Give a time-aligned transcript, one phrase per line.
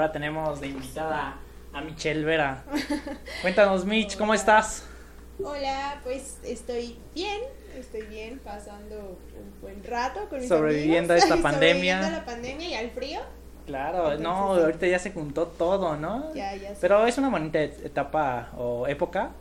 [0.00, 1.36] Ahora tenemos de invitada
[1.74, 2.64] a Michelle Vera.
[3.42, 4.86] Cuéntanos, Mitch, ¿cómo estás?
[5.44, 7.38] Hola, pues estoy bien,
[7.78, 8.96] estoy bien, pasando
[9.38, 11.98] un buen rato con mis Sobreviviendo amigos, a esta pandemia.
[11.98, 13.20] Sobreviviendo a la pandemia y al frío.
[13.66, 14.60] Claro, Entonces, no, sí.
[14.62, 16.34] ahorita ya se juntó todo, ¿no?
[16.34, 16.72] Ya, ya.
[16.80, 19.32] Pero es una bonita et- etapa o época.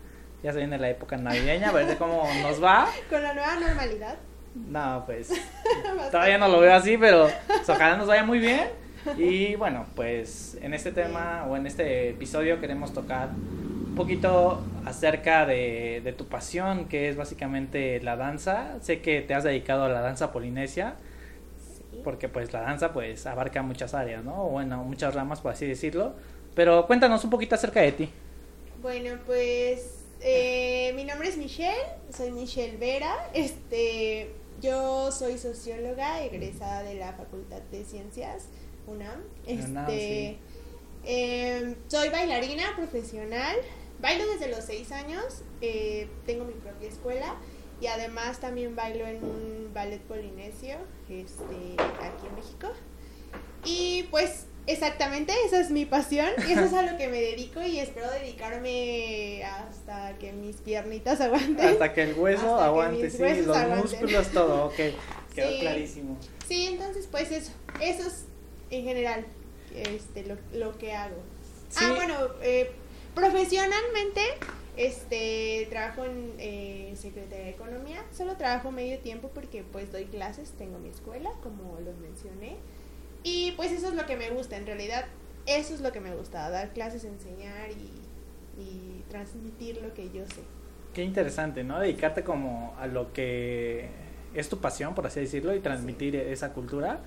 [0.43, 2.85] Ya se viene la época navideña, a ver cómo nos va.
[3.09, 4.15] Con la nueva normalidad.
[4.55, 5.31] No, pues
[6.11, 8.77] todavía no lo veo así, pero pues, ojalá nos vaya muy bien.
[9.17, 15.45] Y bueno, pues en este tema o en este episodio queremos tocar un poquito acerca
[15.45, 18.77] de, de tu pasión, que es básicamente la danza.
[18.81, 20.95] Sé que te has dedicado a la danza polinesia,
[21.91, 22.01] Sí.
[22.03, 24.45] porque pues la danza pues abarca muchas áreas, ¿no?
[24.45, 26.13] O bueno, muchas ramas, por así decirlo.
[26.55, 28.09] Pero cuéntanos un poquito acerca de ti.
[28.81, 31.75] Bueno, pues eh, mi nombre es Michelle,
[32.15, 33.15] soy Michelle Vera.
[33.33, 34.29] Este,
[34.61, 38.47] yo soy socióloga egresada de la Facultad de Ciencias
[38.89, 39.21] UNAM.
[39.47, 40.37] Este, UNAM, sí.
[41.05, 43.55] eh, soy bailarina profesional.
[44.01, 45.43] Bailo desde los seis años.
[45.61, 47.35] eh, tengo mi propia escuela
[47.81, 50.75] y además también bailo en un ballet polinesio,
[51.09, 52.69] este, aquí en México.
[53.65, 57.79] Y pues exactamente, esa es mi pasión eso es a lo que me dedico y
[57.79, 61.59] espero dedicarme hasta que mis piernitas aguanten.
[61.67, 63.79] Hasta que el hueso Hasta aguante, sí, los aguanten.
[63.79, 64.75] músculos, todo, ok.
[65.35, 65.59] Quedó Sí.
[65.59, 66.17] clarísimo.
[66.47, 68.25] Sí, entonces pues eso, eso es
[68.71, 69.25] en general
[69.75, 71.17] este, lo, lo que hago.
[71.69, 71.85] Sí.
[71.85, 72.71] Ah, bueno, eh,
[73.15, 74.21] profesionalmente
[74.77, 80.51] este trabajo en eh, Secretaría de Economía, solo trabajo medio tiempo porque pues doy clases,
[80.51, 82.55] tengo mi escuela, como lo mencioné,
[83.23, 85.05] y pues eso es lo que me gusta, en realidad
[85.45, 90.25] eso es lo que me gusta, dar clases, enseñar y, y transmitir lo que yo
[90.27, 90.41] sé.
[90.93, 91.79] Qué interesante, ¿no?
[91.79, 93.89] Dedicarte como a lo que
[94.33, 97.01] es tu pasión, por así decirlo, y transmitir esa cultura.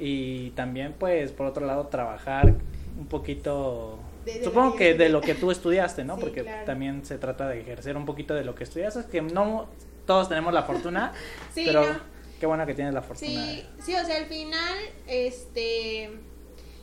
[0.00, 2.54] Y también, pues, por otro lado, trabajar
[2.98, 3.98] un poquito...
[4.24, 6.16] De- supongo que de lo que tú estudiaste, ¿no?
[6.16, 6.64] Sí, Porque claro.
[6.64, 8.96] también se trata de ejercer un poquito de lo que estudias.
[9.10, 9.68] que no
[10.06, 11.12] todos tenemos la fortuna,
[11.54, 11.98] Sí, pero no.
[12.40, 13.28] qué bueno que tienes la fortuna.
[13.30, 16.10] Sí, sí, o sea, al final, este,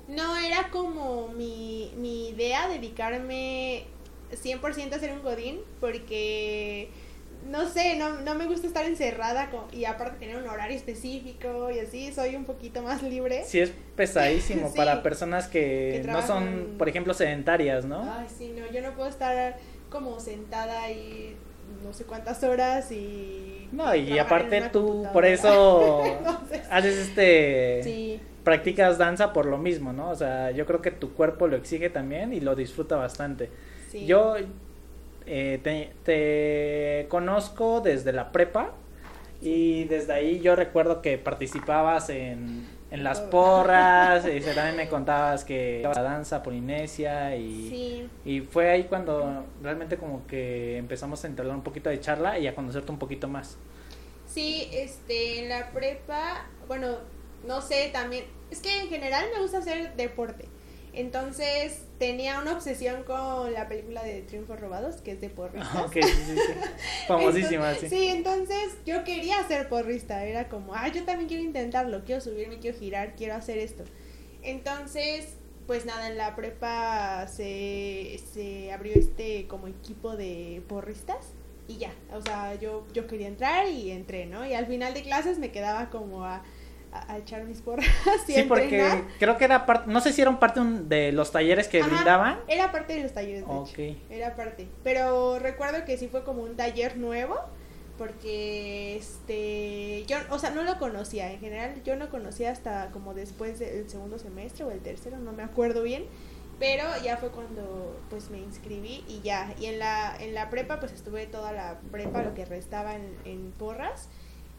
[0.07, 3.83] no era como mi, mi idea dedicarme
[4.31, 6.89] 100% a ser un godín, porque,
[7.50, 11.72] no sé, no, no me gusta estar encerrada con- y aparte tener un horario específico
[11.72, 13.44] y así, soy un poquito más libre.
[13.46, 14.78] Sí, es pesadísimo Sí.
[14.78, 18.02] para personas que, Que no son, por ejemplo, sedentarias, ¿no?
[18.12, 19.58] Ay, sí, no, yo no puedo estar
[19.90, 21.36] como sentada ahí
[21.84, 23.68] no sé cuántas horas y...
[23.74, 25.12] No, y aparte tú computadora.
[25.14, 27.81] por eso Entonces, haces este...
[27.84, 28.22] sí.
[28.46, 30.09] practicas danza por lo mismo, ¿no?
[30.09, 33.50] O sea, yo creo que tu cuerpo lo exige también y lo disfruta bastante.
[33.92, 34.06] Sí.
[34.06, 34.36] Yo
[35.27, 38.71] eh, te, te conozco desde la prepa
[39.41, 45.43] y desde ahí yo recuerdo que participabas en, en las porras y también me contabas
[45.45, 48.09] que la danza polinesia y, Sí.
[48.25, 52.47] y fue ahí cuando realmente como que empezamos a entablar un poquito de charla y
[52.47, 53.57] a conocerte un poquito más.
[54.27, 56.97] Sí, este, en la prepa, bueno,
[57.47, 60.45] no sé, también, es que en general me gusta hacer deporte.
[60.94, 65.75] Entonces tenía una obsesión con la película de Triunfos Robados, que es de porristas.
[65.75, 66.53] Ok, sí, sí, sí.
[67.08, 67.90] Famosísima, sí.
[67.90, 72.59] Sí, entonces yo quería ser porrista, era como, ah, yo también quiero intentarlo, quiero subirme,
[72.59, 73.84] quiero girar, quiero hacer esto.
[74.42, 75.36] Entonces,
[75.68, 81.34] pues nada, en la prepa se, se abrió este como equipo de porristas
[81.68, 84.46] y ya, o sea, yo, yo quería entrar y entré, ¿no?
[84.46, 86.44] Y al final de clases me quedaba como a,
[86.97, 87.85] a- a echar mis porras
[88.28, 91.12] y Sí, a porque creo que era parte, no sé si eran parte un- de
[91.12, 92.40] los talleres que Ajá, brindaban.
[92.47, 93.78] Era parte de los talleres, de Ok.
[93.80, 94.00] hecho.
[94.09, 94.68] Era parte.
[94.84, 97.36] Pero recuerdo que sí fue como un taller nuevo.
[97.97, 100.06] Porque este.
[100.07, 101.31] Yo, o sea, no lo conocía.
[101.31, 105.31] En general, yo no conocía hasta como después del segundo semestre o el tercero, no
[105.31, 106.06] me acuerdo bien.
[106.59, 109.53] Pero ya fue cuando pues me inscribí y ya.
[109.59, 113.16] Y en la, en la prepa, pues estuve toda la prepa, lo que restaba en,
[113.25, 114.09] en porras.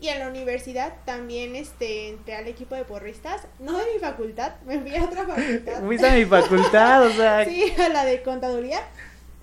[0.00, 4.53] Y en la universidad también este, entré al equipo de porristas, no de mi facultad,
[4.64, 5.81] me fui a otra facultad.
[5.84, 8.80] Fuiste a mi facultad, o sea, Sí, a la de contaduría,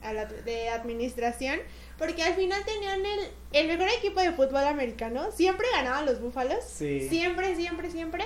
[0.01, 1.59] a la de administración,
[1.97, 3.19] porque al final tenían el,
[3.51, 7.09] el mejor equipo de fútbol americano, siempre ganaban los búfalos, Sí.
[7.09, 8.23] siempre, siempre, siempre,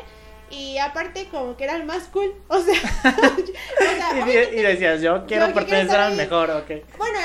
[0.51, 2.73] y aparte como que era el más cool, o sea,
[3.03, 6.67] o sea, y, decías, yo quiero Yo pertenecer al mejor, ok.
[6.97, 7.19] bueno,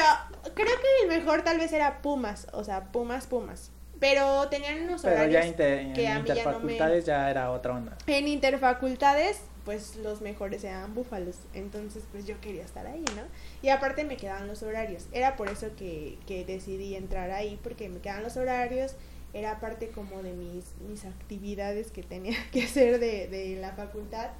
[0.54, 5.02] creo que el mejor tal vez era Pumas, o sea, Pumas, Pumas, pero tenían unos
[5.02, 7.74] Pero horarios ya inter- que a en mí ya no me- interfacultades ya era otra
[7.74, 7.96] onda.
[8.06, 11.36] en interfacultades, pues los mejores eran búfalos.
[11.54, 13.22] Entonces, pues yo quería estar ahí, ¿no?
[13.62, 15.06] Y aparte me quedaban los horarios.
[15.12, 18.94] Era por eso que, que decidí entrar ahí, porque me quedaban los horarios.
[19.32, 24.30] Era parte como de mis, mis actividades que tenía que hacer de, de la facultad.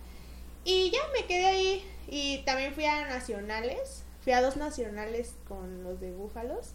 [0.65, 1.85] Y ya me quedé ahí.
[2.09, 4.03] Y también fui a nacionales.
[4.23, 6.73] Fui a dos nacionales con los de Búfalos.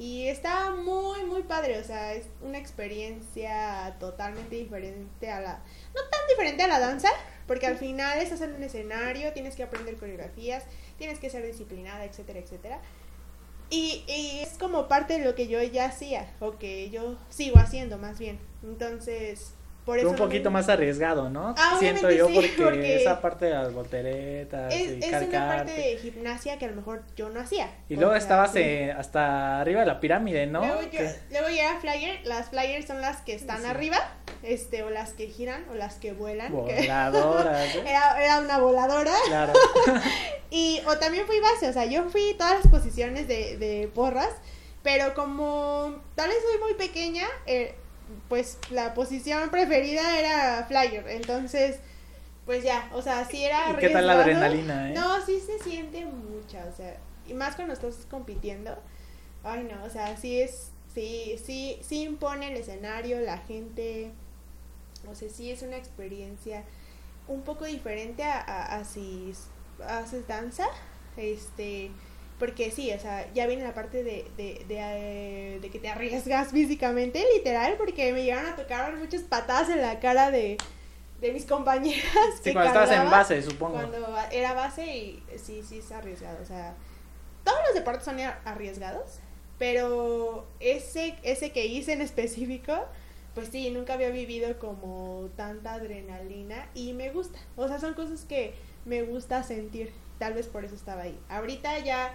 [0.00, 1.78] Y estaba muy, muy padre.
[1.78, 5.62] O sea, es una experiencia totalmente diferente a la.
[5.94, 7.10] No tan diferente a la danza,
[7.46, 10.64] porque al final estás en un escenario, tienes que aprender coreografías,
[10.96, 12.80] tienes que ser disciplinada, etcétera, etcétera.
[13.68, 17.58] Y, y es como parte de lo que yo ya hacía, o que yo sigo
[17.58, 18.40] haciendo más bien.
[18.62, 19.52] Entonces,
[19.90, 21.52] por Fue eso un no poquito me- más arriesgado, ¿no?
[21.58, 25.46] Ah, Siento yo sí, porque, porque esa parte de las volteretas Es, y es una
[25.56, 27.68] parte de gimnasia que a lo mejor yo no hacía.
[27.88, 30.60] Y luego estabas eh, hasta arriba de la pirámide, ¿no?
[30.64, 31.48] Luego, yo, Que- luego
[31.80, 33.66] flyer, las flyers son las que están Sí.
[33.66, 33.98] arriba,
[34.44, 36.52] este, o las que giran, o las que vuelan.
[36.66, 37.82] que- Voladoras, ¿eh?
[37.86, 39.12] era, era una voladora.
[39.26, 39.52] Claro.
[40.52, 44.30] Y, o también fui base, o sea, yo fui todas las posiciones de, de porras,
[44.82, 47.74] pero como tal vez soy muy pequeña, eh,
[48.28, 51.78] pues la posición preferida era flyer, entonces,
[52.46, 54.94] pues ya, o sea, sí era ¿Y qué tal la adrenalina, eh?
[54.94, 56.96] No, sí se siente mucha, o sea,
[57.26, 58.76] y más cuando estás compitiendo,
[59.44, 64.10] ay no, o sea, sí es, sí, sí, sí impone el escenario, la gente,
[65.10, 66.64] o sea, sí es una experiencia
[67.28, 69.32] un poco diferente a, a, a si
[69.86, 70.66] haces danza,
[71.16, 71.90] este,
[72.40, 75.90] porque sí, o sea, ya viene la parte de, de, de, eh, de que te
[75.90, 80.56] arriesgas físicamente, literal, porque me llegaron a tocar muchas patadas en la cara de,
[81.20, 82.02] de mis compañeras.
[82.36, 83.74] Sí, que cuando estabas en base, supongo.
[83.74, 86.74] Cuando era base y sí, sí es arriesgado, o sea,
[87.44, 89.20] todos los deportes son arriesgados,
[89.58, 92.86] pero ese, ese que hice en específico,
[93.34, 98.24] pues sí, nunca había vivido como tanta adrenalina y me gusta, o sea, son cosas
[98.24, 98.54] que
[98.86, 101.18] me gusta sentir, tal vez por eso estaba ahí.
[101.28, 102.14] Ahorita ya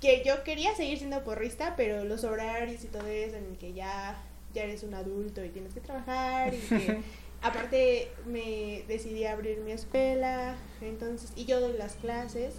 [0.00, 3.72] que yo quería seguir siendo porrista, pero los horarios y todo eso en el que
[3.72, 4.20] ya,
[4.54, 7.02] ya eres un adulto y tienes que trabajar y que
[7.42, 12.54] aparte me decidí abrir mi escuela, entonces, y yo doy las clases,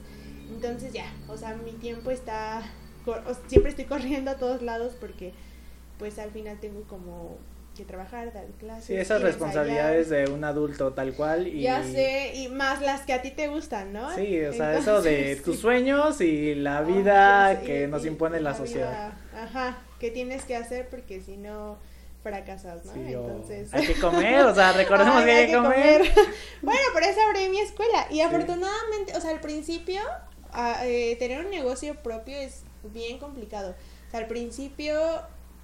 [0.49, 2.63] entonces ya, o sea, mi tiempo está,
[3.47, 5.33] siempre estoy corriendo a todos lados porque
[5.97, 7.37] pues al final tengo como
[7.81, 8.85] que trabajar, dar clases.
[8.85, 10.27] Sí, esas responsabilidades ensayar.
[10.29, 13.47] de un adulto tal cual y Ya sé, y más las que a ti te
[13.47, 14.13] gustan, ¿no?
[14.15, 18.07] Sí, o sea, eso de tus sueños y la vida sé, que y- nos y
[18.09, 19.13] impone la vida, sociedad.
[19.35, 21.77] Ajá, que tienes que hacer porque si no
[22.23, 22.93] fracasas, ¿no?
[22.93, 23.73] Sí, Entonces...
[23.73, 26.01] hay que comer, o sea, recordemos Ay, que hay que comer.
[26.61, 28.05] bueno, por eso abrí mi escuela.
[28.11, 30.01] Y afortunadamente, o sea, al principio,
[30.83, 33.75] eh, tener un negocio propio es bien complicado.
[34.07, 34.93] O sea, al principio,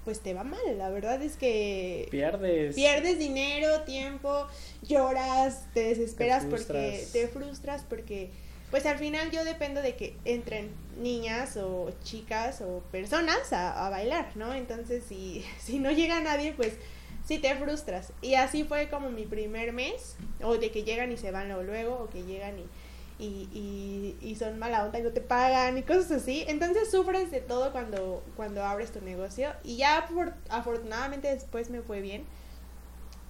[0.07, 0.77] pues te va mal.
[0.77, 2.75] La verdad es que Pierdes.
[2.75, 4.47] pierdes dinero, tiempo,
[4.81, 8.29] lloras, te desesperas Te porque te frustras porque
[8.71, 10.69] pues al final yo dependo de que entren
[11.01, 14.53] niñas o chicas o personas a, a bailar, ¿no?
[14.53, 16.71] Entonces si, si no llega nadie, pues
[17.27, 18.13] sí te frustras.
[18.21, 21.63] Y así fue como mi primer mes, o de que llegan y se van luego,
[21.63, 22.63] luego o que llegan y,
[23.19, 26.45] y, y, y son mala onda y no te pagan y cosas así.
[26.47, 31.81] Entonces sufres de todo cuando, cuando abres tu negocio y ya por, afortunadamente después me
[31.81, 32.25] fue bien.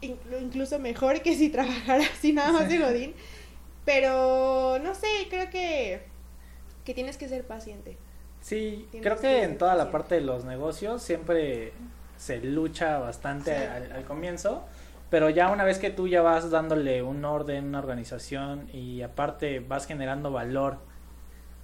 [0.01, 3.13] Inclu- incluso mejor que si trabajara así nada más de Godín.
[3.85, 6.01] Pero no sé, creo que,
[6.83, 7.97] que tienes que ser paciente.
[8.41, 11.73] Sí, Tienes creo que que en toda la parte de los negocios siempre
[12.17, 13.63] se lucha bastante Sí.
[13.63, 14.65] al, al comienzo,
[15.09, 19.59] pero ya una vez que tú ya vas dándole un orden, una organización y aparte
[19.59, 20.77] vas generando valor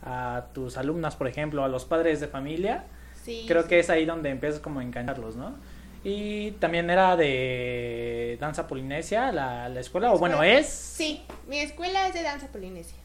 [0.01, 2.85] a tus alumnas, por ejemplo, a los padres de familia,
[3.23, 3.69] Sí, creo sí.
[3.69, 5.55] que es ahí donde empiezas como a engancharlos, ¿no?
[6.03, 10.67] Y también era de danza polinesia la, la escuela, o bueno, es...
[10.67, 12.97] Sí, mi escuela es de danza polinesia.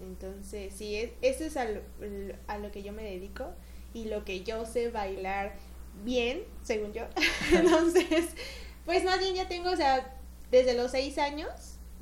[0.00, 1.80] Entonces, sí, es, eso es a lo,
[2.46, 3.46] a lo que yo me dedico
[3.92, 5.54] y lo que yo sé bailar
[6.04, 7.02] bien, según yo.
[7.52, 8.36] Entonces,
[8.84, 10.12] pues más bien ya tengo, o sea,
[10.50, 11.48] desde los seis años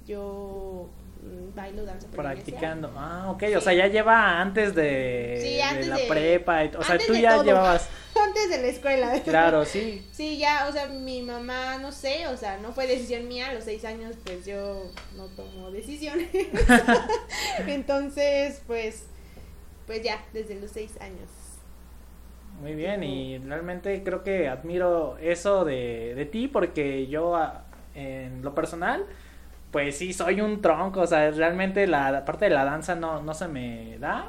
[0.07, 0.89] yo
[1.23, 2.09] mm, bailo danza.
[2.09, 2.93] Practicando.
[2.97, 3.45] Ah, ok.
[3.49, 3.55] Sí.
[3.55, 6.65] O sea, ya lleva antes de, Sí, de antes la de- prepa.
[6.65, 7.45] y- O sea, tú ya todo.
[7.45, 7.89] llevabas.
[8.23, 9.21] Antes de la escuela.
[9.25, 10.07] Claro, sí.
[10.12, 13.55] Sí, ya, o sea, mi mamá, no sé, o sea, no fue decisión mía, a
[13.55, 14.85] los seis años, pues yo
[15.17, 16.29] no tomo decisiones.
[17.67, 19.05] Entonces, pues,
[19.87, 21.29] pues ya, desde los seis años.
[22.62, 23.02] Muy bien.
[23.02, 27.64] Y realmente creo que admiro eso de, de ti porque yo, a-
[27.95, 29.04] en lo personal,
[29.73, 31.00] pues sí, soy un tronco.
[31.02, 34.26] O sea, realmente la parte de la danza no, no se me da.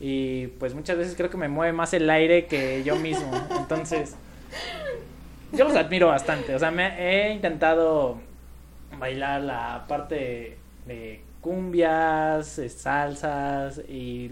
[0.00, 3.30] Y pues muchas veces creo que me mueve más el aire que yo mismo.
[3.58, 4.16] Entonces,
[5.52, 6.54] yo los admiro bastante.
[6.54, 8.18] O sea, me he intentado
[8.98, 14.30] bailar la parte de cumbias, eh, salsas y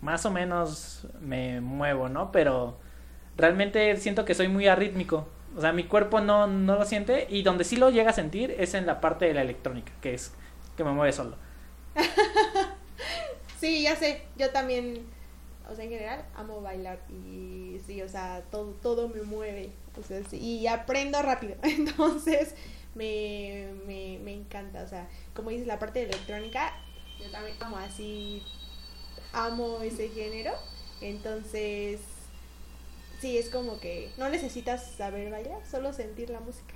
[0.00, 2.32] más o menos me muevo, ¿no?
[2.32, 2.78] Pero
[3.36, 5.28] realmente siento que soy muy arrítmico.
[5.56, 8.54] O sea, mi cuerpo no, no lo siente y donde sí lo llega a sentir
[8.58, 10.32] es en la parte de la electrónica, que es
[10.76, 11.36] que me mueve solo.
[13.60, 15.06] sí, ya sé, yo también,
[15.70, 19.70] o sea, en general amo bailar y sí, o sea, todo, todo me mueve,
[20.32, 22.54] y aprendo rápido, entonces
[22.94, 26.74] me, me, me encanta, o sea, como dices, la parte de electrónica,
[27.18, 28.42] yo también como así
[29.36, 30.52] amo ese género,
[31.00, 32.00] entonces
[33.20, 36.74] sí, es como que no necesitas saber bailar, solo sentir la música.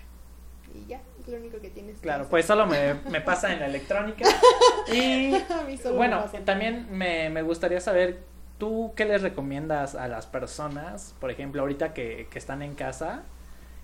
[0.72, 3.60] Y ya, es lo único que tienes que Claro, pues solo me, me pasa en
[3.60, 4.24] la electrónica.
[4.92, 8.22] Y me bueno, también me, me gustaría saber,
[8.58, 13.22] ¿tú qué les recomiendas a las personas, por ejemplo, ahorita que, que están en casa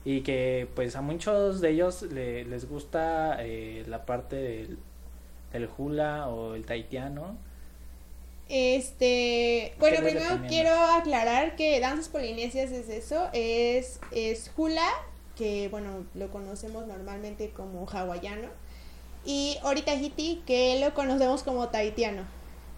[0.05, 4.79] y que pues a muchos de ellos le- les gusta eh, la parte del,
[5.53, 7.37] del hula o el taitiano?
[8.49, 14.89] Este, ¿Qué bueno, primero quiero aclarar que danzas polinesias es eso, es, es hula,
[15.37, 18.49] que bueno, lo conocemos normalmente como hawaiano,
[19.25, 22.23] y oritahiti, que lo conocemos como tahitiano.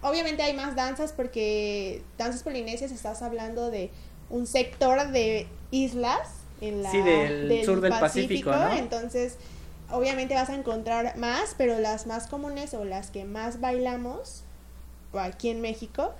[0.01, 3.91] Obviamente hay más danzas porque danzas polinesias estás hablando de
[4.31, 6.29] un sector de islas
[6.61, 8.73] en la, Sí, del sur del Pacífico, ¿no?
[8.73, 9.37] entonces
[9.91, 14.43] obviamente vas a encontrar más, pero las más comunes o las que más bailamos
[15.13, 16.13] aquí en México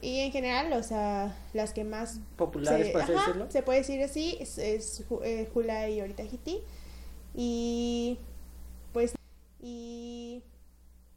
[0.00, 3.50] y en general, o sea, las que más Populares, se, ajá, decirlo.
[3.50, 6.60] se puede decir así, es, es ju- eh, hula y oritahiti
[7.34, 8.18] y
[8.92, 9.14] pues
[9.60, 10.42] y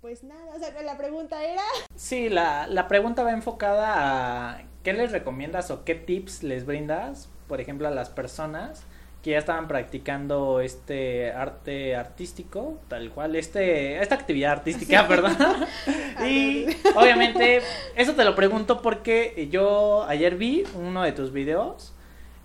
[0.01, 1.63] pues nada, o sea, la pregunta era
[1.95, 7.27] Sí, la, la pregunta va enfocada a qué les recomiendas o qué tips les brindas,
[7.47, 8.83] por ejemplo, a las personas
[9.25, 15.35] que ya estaban practicando este arte artístico, tal cual, este, esta actividad artística, perdón.
[16.29, 17.61] y obviamente,
[17.95, 21.91] eso te lo pregunto porque yo ayer vi uno de tus videos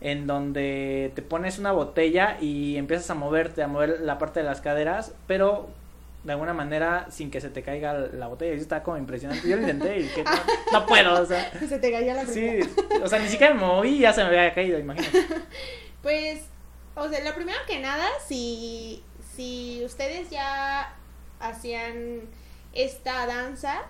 [0.00, 4.46] en donde te pones una botella y empiezas a moverte, a mover la parte de
[4.46, 5.68] las caderas, pero
[6.24, 8.54] de alguna manera sin que se te caiga la botella.
[8.54, 9.46] Eso está como impresionante.
[9.46, 10.30] Yo lo intenté y que no,
[10.72, 11.52] no puedo, o sea.
[11.68, 13.04] se te cayó la Sí, primera.
[13.04, 15.18] o sea, ni siquiera me moví y ya se me había caído, imagínate.
[16.02, 16.40] Pues,
[17.00, 19.02] o sea, lo primero que nada, si,
[19.34, 20.94] si ustedes ya
[21.40, 22.20] hacían
[22.74, 23.82] esta danza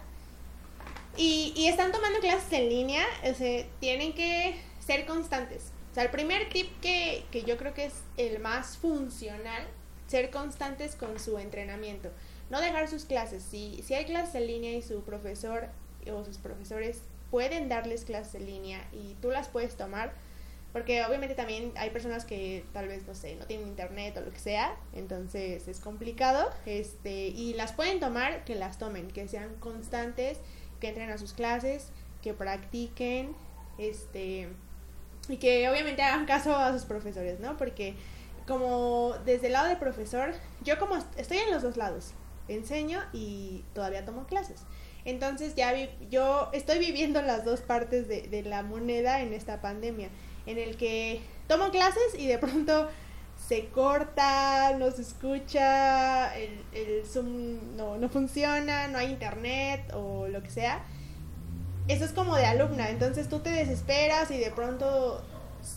[1.16, 3.34] y, y están tomando clases en línea, o
[3.80, 5.72] tienen que ser constantes.
[5.90, 9.66] O sea, el primer tip que, que yo creo que es el más funcional,
[10.06, 12.12] ser constantes con su entrenamiento.
[12.48, 13.42] No dejar sus clases.
[13.42, 15.66] Si, si hay clases en línea y su profesor
[16.12, 17.02] o sus profesores
[17.32, 20.12] pueden darles clases en línea y tú las puedes tomar,
[20.72, 24.30] porque obviamente también hay personas que tal vez, no sé, no tienen internet o lo
[24.32, 29.54] que sea, entonces es complicado, este, y las pueden tomar, que las tomen, que sean
[29.56, 30.38] constantes,
[30.80, 31.88] que entren a sus clases,
[32.22, 33.34] que practiquen,
[33.78, 34.48] este,
[35.28, 37.56] y que obviamente hagan caso a sus profesores, ¿no?
[37.56, 37.94] Porque
[38.46, 42.12] como desde el lado de profesor, yo como est- estoy en los dos lados,
[42.48, 44.62] enseño y todavía tomo clases.
[45.04, 49.60] Entonces ya vi- yo estoy viviendo las dos partes de, de la moneda en esta
[49.60, 50.08] pandemia,
[50.50, 52.88] en el que tomo clases y de pronto
[53.48, 60.28] se corta, no se escucha, el, el Zoom no, no funciona, no hay internet o
[60.28, 60.84] lo que sea.
[61.88, 65.22] Eso es como de alumna, entonces tú te desesperas y de pronto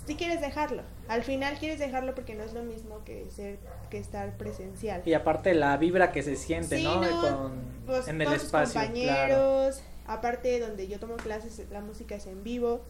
[0.05, 0.83] sí quieres dejarlo.
[1.07, 3.57] Al final quieres dejarlo porque no es lo mismo que ser
[3.89, 5.01] que estar presencial.
[5.05, 7.01] Y aparte la vibra que se siente, Sí, ¿no?
[7.01, 7.53] no, Con,
[7.85, 8.87] Pues, en el con espacio, claro.
[8.93, 12.85] compañeros, aparte donde yo tomo clases, la música es en vivo,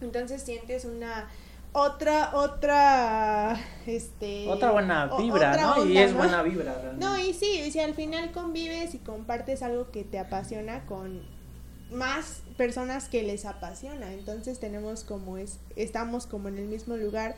[0.00, 1.28] entonces sientes una
[1.72, 5.84] otra otra este Otra buena vibra, otra ¿no?
[5.84, 6.18] y es ¿no?
[6.18, 6.74] buena vibra.
[6.74, 7.04] realmente.
[7.04, 11.22] No, y sí, y si al final convives y compartes algo que te apasiona con
[11.90, 17.36] más personas que les apasiona, entonces tenemos como es, estamos como en el mismo lugar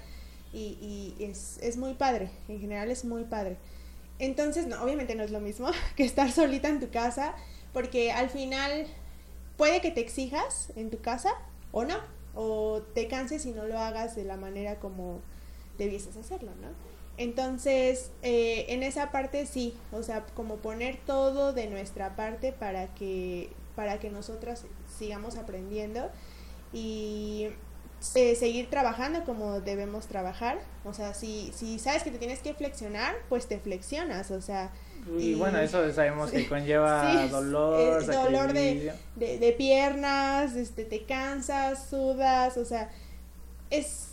[0.53, 0.79] y,
[1.19, 3.57] y es, es muy padre, en general es muy padre.
[4.19, 7.35] Entonces, no, obviamente no es lo mismo que estar solita en tu casa,
[7.73, 8.87] porque al final
[9.57, 11.31] puede que te exijas en tu casa
[11.73, 11.97] o no,
[12.35, 15.21] o te canses y no lo hagas de la manera como
[15.79, 16.69] debieses hacerlo, ¿no?
[17.17, 22.95] Entonces, eh, en esa parte sí, o sea, como poner todo de nuestra parte para
[22.95, 24.65] que, para que nosotras
[24.99, 26.11] sigamos aprendiendo
[26.73, 27.49] y
[28.15, 30.59] eh, seguir trabajando como debemos trabajar.
[30.85, 34.71] O sea, si, si sabes que te tienes que flexionar, pues te flexionas, o sea,
[35.19, 40.85] Y y- bueno, eso sabemos que conlleva Sí, dolor, dolor de, de, de piernas, este,
[40.85, 42.91] te cansas, sudas, o sea,
[43.71, 44.09] es,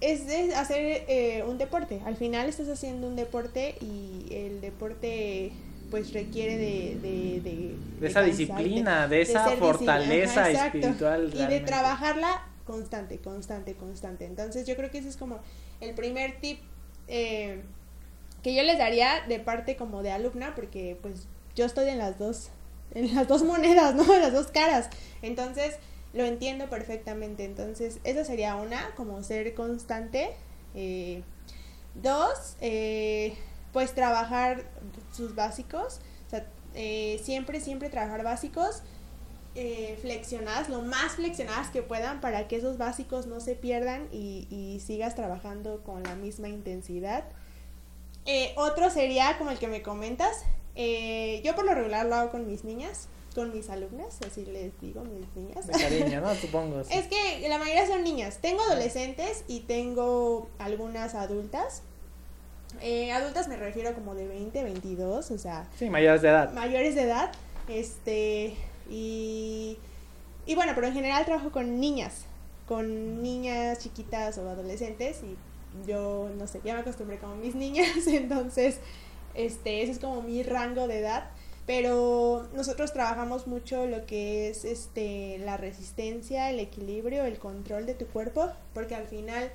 [0.00, 2.02] es de hacer eh, un deporte.
[2.04, 5.52] Al final estás haciendo un deporte y el deporte
[5.90, 6.98] pues requiere de...
[7.00, 11.30] De, de, esa cansarte, disciplina, de esa fortaleza ajá, espiritual.
[11.32, 11.66] Y de realmente.
[11.66, 14.24] trabajarla constante, constante, constante.
[14.24, 15.40] Entonces yo creo que ese es como
[15.80, 16.60] el primer tip
[17.08, 17.62] eh,
[18.42, 22.18] que yo les daría de parte como de alumna, porque pues yo estoy en las
[22.18, 22.50] dos
[22.94, 24.14] en las dos monedas, ¿no?
[24.14, 24.88] En las dos caras.
[25.22, 25.76] Entonces,
[26.12, 27.44] lo entiendo perfectamente.
[27.44, 30.30] Entonces, esa sería una, como ser constante.
[30.74, 31.22] Eh,
[31.94, 33.34] dos, eh,
[33.72, 34.64] pues trabajar
[35.12, 36.00] sus básicos.
[36.26, 36.46] O sea,
[37.22, 38.82] siempre, siempre trabajar básicos.
[40.00, 44.80] Flexionadas, lo más flexionadas que puedan para que esos básicos no se pierdan y, y
[44.80, 47.24] sigas trabajando con la misma intensidad.
[48.56, 50.44] otro sería como el que me comentas.
[50.76, 55.02] yo por lo regular lo hago con mis niñas con mis alumnas, así les digo,
[55.02, 55.66] mis niñas.
[55.66, 56.34] De cariño, ¿no?
[56.34, 56.80] Supongo.
[56.80, 58.38] Es que la mayoría son niñas.
[58.40, 61.82] Tengo adolescentes y tengo algunas adultas.
[62.80, 65.68] Eh, adultas me refiero como de 20, 22, o sea.
[65.78, 66.52] Sí, mayores de edad.
[66.52, 67.32] Mayores de edad.
[67.68, 68.54] Este.
[68.90, 69.78] Y.
[70.54, 72.24] Bueno, pero en general trabajo con niñas.
[72.66, 75.22] Con niñas chiquitas o adolescentes.
[75.22, 75.36] Y
[75.86, 77.88] yo, no sé, ya me acostumbré como mis niñas.
[78.06, 78.78] Entonces,
[79.34, 81.30] este, ese es como mi rango de edad
[81.66, 87.94] pero nosotros trabajamos mucho lo que es este la resistencia, el equilibrio, el control de
[87.94, 89.50] tu cuerpo, porque al final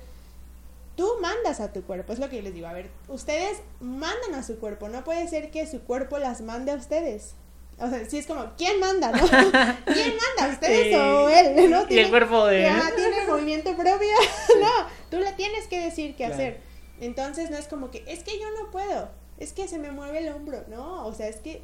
[0.96, 4.34] tú mandas a tu cuerpo, es lo que yo les digo, a ver, ustedes mandan
[4.34, 7.34] a su cuerpo, no puede ser que su cuerpo las mande a ustedes.
[7.80, 9.18] O sea, si es como, ¿quién manda, no?
[9.86, 11.84] ¿Quién manda, ustedes o él, no?
[11.88, 12.74] y el cuerpo de él.
[12.94, 14.12] tiene movimiento propio.
[14.60, 16.60] no, tú le tienes que decir qué hacer.
[17.00, 19.08] Entonces no es como que, es que yo no puedo,
[19.38, 21.62] es que se me mueve el hombro, no, o sea, es que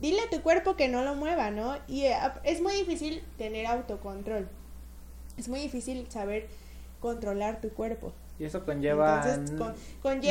[0.00, 1.76] dile a tu cuerpo que no lo mueva, ¿no?
[1.86, 4.48] Y eh, es muy difícil tener autocontrol.
[5.36, 6.48] Es muy difícil saber
[7.00, 8.12] controlar tu cuerpo.
[8.38, 9.24] Y eso conlleva,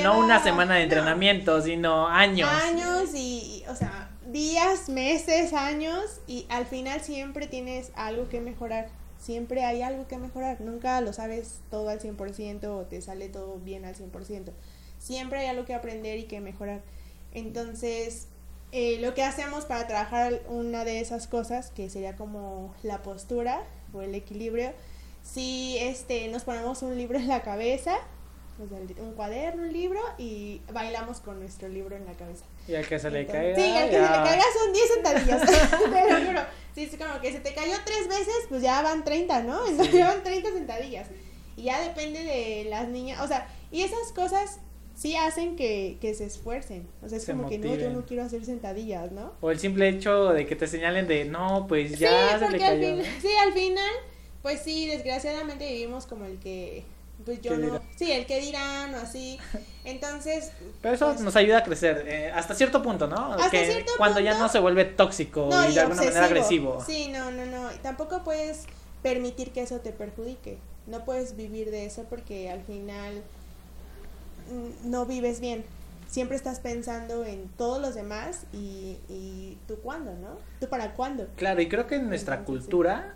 [0.03, 2.49] no una semana de entrenamiento, sino años.
[2.49, 8.89] Años y, o sea, días, meses, años y al final siempre tienes algo que mejorar.
[9.19, 10.61] Siempre hay algo que mejorar.
[10.61, 14.51] Nunca lo sabes todo al 100% o te sale todo bien al 100%.
[14.99, 16.81] Siempre hay algo que aprender y que mejorar.
[17.33, 18.27] Entonces,
[18.71, 23.63] eh, lo que hacemos para trabajar una de esas cosas, que sería como la postura
[23.93, 24.71] o el equilibrio,
[25.23, 27.97] si este, nos ponemos un libro en la cabeza,
[28.59, 32.45] un cuaderno, un libro, y bailamos con nuestro libro en la cabeza.
[32.67, 33.55] Y al que se le caiga.
[33.55, 35.41] Sí, al que se le caiga son 10 sentadillas.
[35.91, 36.41] Pero juro,
[36.75, 39.67] si es como que se te cayó tres veces, pues ya van 30, ¿no?
[39.67, 41.07] Entonces ya van 30 sentadillas.
[41.57, 43.21] Y ya depende de las niñas.
[43.21, 44.59] O sea, y esas cosas
[44.95, 46.87] sí hacen que, que se esfuercen.
[47.01, 49.33] O sea, es como que no, yo no quiero hacer sentadillas, ¿no?
[49.41, 52.87] O el simple hecho de que te señalen de, no, pues ya se le cayó.
[52.87, 53.91] Al sí, al final,
[54.41, 56.83] pues sí, desgraciadamente vivimos como el que,
[57.25, 59.39] pues yo no, sí, el que dirán o así.
[59.83, 60.51] Entonces.
[60.81, 63.33] Pero eso pues nos ayuda a crecer, eh, hasta cierto punto, ¿no?
[63.33, 66.83] Hasta cierto cuando ya no se vuelve tóxico y, de alguna manera agresivo.
[66.85, 67.69] Sí, no, no, no.
[67.81, 68.65] Tampoco puedes
[69.01, 70.57] permitir que eso te perjudique.
[70.87, 73.23] No puedes vivir de eso porque al final
[74.83, 75.63] no vives bien.
[76.07, 80.37] Siempre estás pensando en todos los demás y, y tú cuándo, ¿no?
[80.59, 81.27] ¿Tú para cuándo?
[81.37, 83.15] Claro, y creo que en nuestra cultura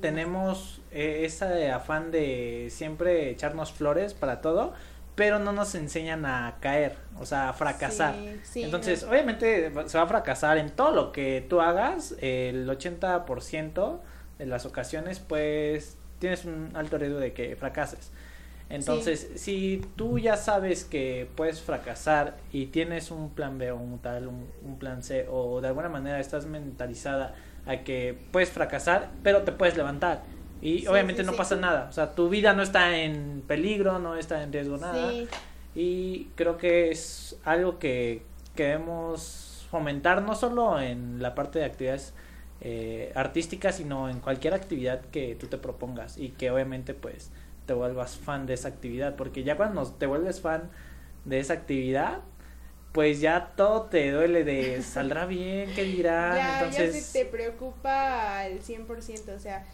[0.00, 4.74] tenemos eh, ese afán de siempre echarnos flores para todo,
[5.14, 8.14] pero no nos enseñan a caer, o sea, a fracasar.
[8.54, 13.98] Entonces, obviamente se va a fracasar en todo lo que tú hagas, el 80%
[14.38, 18.10] de las ocasiones, pues tienes un alto riesgo de que fracases.
[18.68, 24.00] Entonces, si tú ya sabes que puedes fracasar y tienes un plan B o un
[24.00, 27.34] tal, un, plan C, o de alguna manera estás mentalizada
[27.66, 30.22] a que puedes fracasar, pero te puedes levantar.
[30.62, 31.86] Y obviamente no pasa nada.
[31.90, 35.12] O sea, tu vida no está en peligro, no está en riesgo nada.
[35.74, 38.22] Y creo que es algo que
[38.54, 42.14] queremos fomentar no solo en la parte de actividades
[42.62, 47.30] eh, artísticas, sino en cualquier actividad que tú te propongas y que obviamente pues
[47.66, 50.70] te vuelvas fan de esa actividad, porque ya cuando te vuelves fan
[51.24, 52.20] de esa actividad,
[52.96, 57.12] pues ya todo te duele de saldrá bien, qué dirán, ya, entonces...
[57.12, 59.66] Ya te preocupa al 100%, o sea,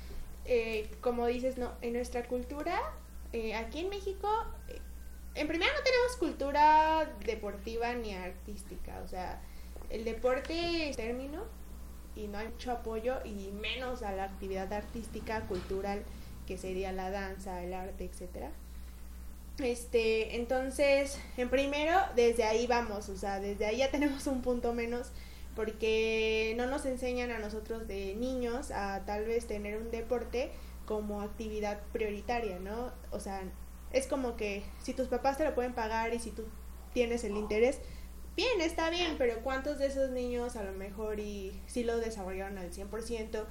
[0.45, 2.81] eh, como dices, no, en nuestra cultura,
[3.33, 4.29] eh, aquí en México,
[4.67, 4.81] eh,
[5.37, 9.41] en primera no tenemos cultura deportiva ni artística, o sea,
[9.89, 11.45] el deporte es término
[12.17, 16.03] y no hay mucho apoyo y menos a la actividad artística, cultural
[16.49, 18.51] que sería la danza, el arte, etcétera.
[19.59, 24.73] Este, entonces, en primero, desde ahí vamos, o sea, desde ahí ya tenemos un punto
[24.73, 25.11] menos
[25.55, 30.51] porque no nos enseñan a nosotros de niños a tal vez tener un deporte
[30.87, 32.93] como actividad prioritaria, ¿no?
[33.11, 33.43] O sea,
[33.93, 36.45] es como que si tus papás te lo pueden pagar y si tú
[36.95, 37.81] tienes el interés,
[38.35, 42.57] bien, está bien, pero ¿cuántos de esos niños a lo mejor y si lo desarrollaron
[42.57, 43.45] al 100%?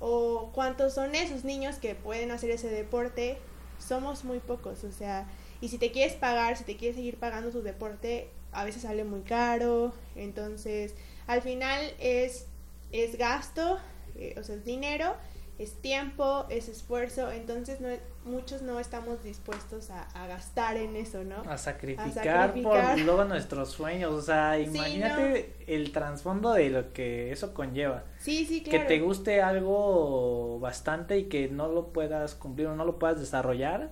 [0.00, 3.38] o cuántos son esos niños que pueden hacer ese deporte,
[3.78, 5.26] somos muy pocos, o sea,
[5.60, 9.04] y si te quieres pagar, si te quieres seguir pagando tu deporte, a veces sale
[9.04, 10.94] muy caro, entonces
[11.26, 12.46] al final es
[12.92, 13.78] es gasto,
[14.16, 15.14] eh, o sea, es dinero,
[15.58, 17.88] es tiempo, es esfuerzo, entonces no,
[18.24, 21.42] muchos no estamos dispuestos a, gastar en eso, ¿no?
[21.50, 27.54] A sacrificar, por luego nuestros sueños, o sea, imagínate el trasfondo de lo que eso
[27.54, 28.04] conlleva.
[28.18, 28.78] Sí, sí, claro.
[28.78, 33.18] Que te guste algo bastante y que no lo puedas cumplir o no lo puedas
[33.18, 33.90] desarrollar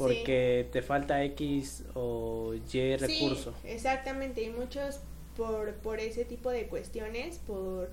[0.00, 3.54] porque te falta X o Y recurso.
[3.62, 5.00] Sí, exactamente, y muchos
[5.36, 7.90] por, por ese tipo de cuestiones, por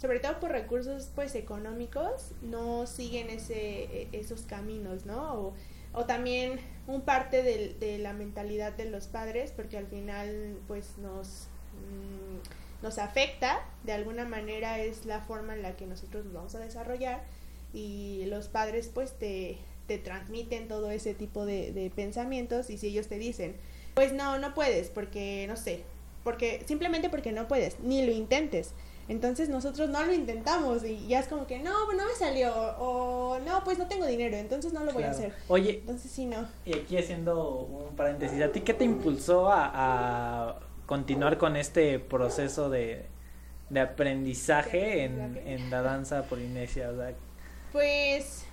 [0.00, 5.34] sobre todo por recursos pues económicos, no siguen ese, e, esos caminos, ¿no?
[5.34, 5.54] O,
[5.92, 10.96] o también un parte de, de, la mentalidad de los padres, porque al final pues
[10.96, 16.32] nos, mm, nos afecta, de alguna manera es la forma en la que nosotros nos
[16.32, 17.22] vamos a desarrollar
[17.74, 19.58] y los padres pues te,
[19.90, 23.56] te transmiten todo ese tipo de, de pensamientos y si ellos te dicen,
[23.94, 25.82] pues no, no puedes, porque no sé,
[26.22, 28.72] porque simplemente porque no puedes, ni lo intentes
[29.10, 32.54] entonces nosotros no lo intentamos y ya es como que no, pues no me salió
[32.78, 35.34] o no, pues no tengo dinero, entonces no lo voy a hacer.
[35.48, 36.46] Oye, entonces sí, no.
[36.64, 42.70] Y aquí haciendo un paréntesis, ¿a ti qué te impulsó a, continuar con este proceso
[42.70, 43.06] de,
[43.74, 46.92] aprendizaje en, la danza polinesia?
[47.72, 48.44] pues,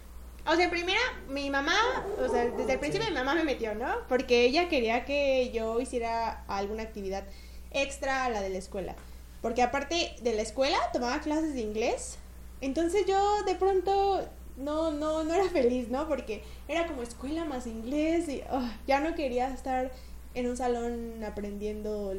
[0.47, 1.75] o sea, primera, mi mamá,
[2.23, 3.87] o sea, desde el principio mi mamá me metió, ¿no?
[4.07, 7.25] Porque ella quería que yo hiciera alguna actividad
[7.71, 8.95] extra a la de la escuela.
[9.41, 12.17] Porque aparte de la escuela tomaba clases de inglés.
[12.61, 16.07] Entonces yo de pronto no, no, no era feliz, ¿no?
[16.07, 19.91] Porque era como escuela más inglés y oh, ya no quería estar
[20.33, 22.13] en un salón aprendiendo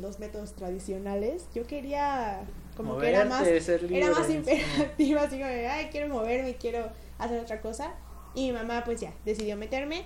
[0.00, 1.46] los métodos tradicionales.
[1.54, 2.40] Yo quería
[2.76, 7.60] como que era más, era más imperativa, así como, ay, quiero moverme, quiero hacer otra
[7.60, 7.94] cosa.
[8.34, 10.04] Y mi mamá pues ya decidió meterme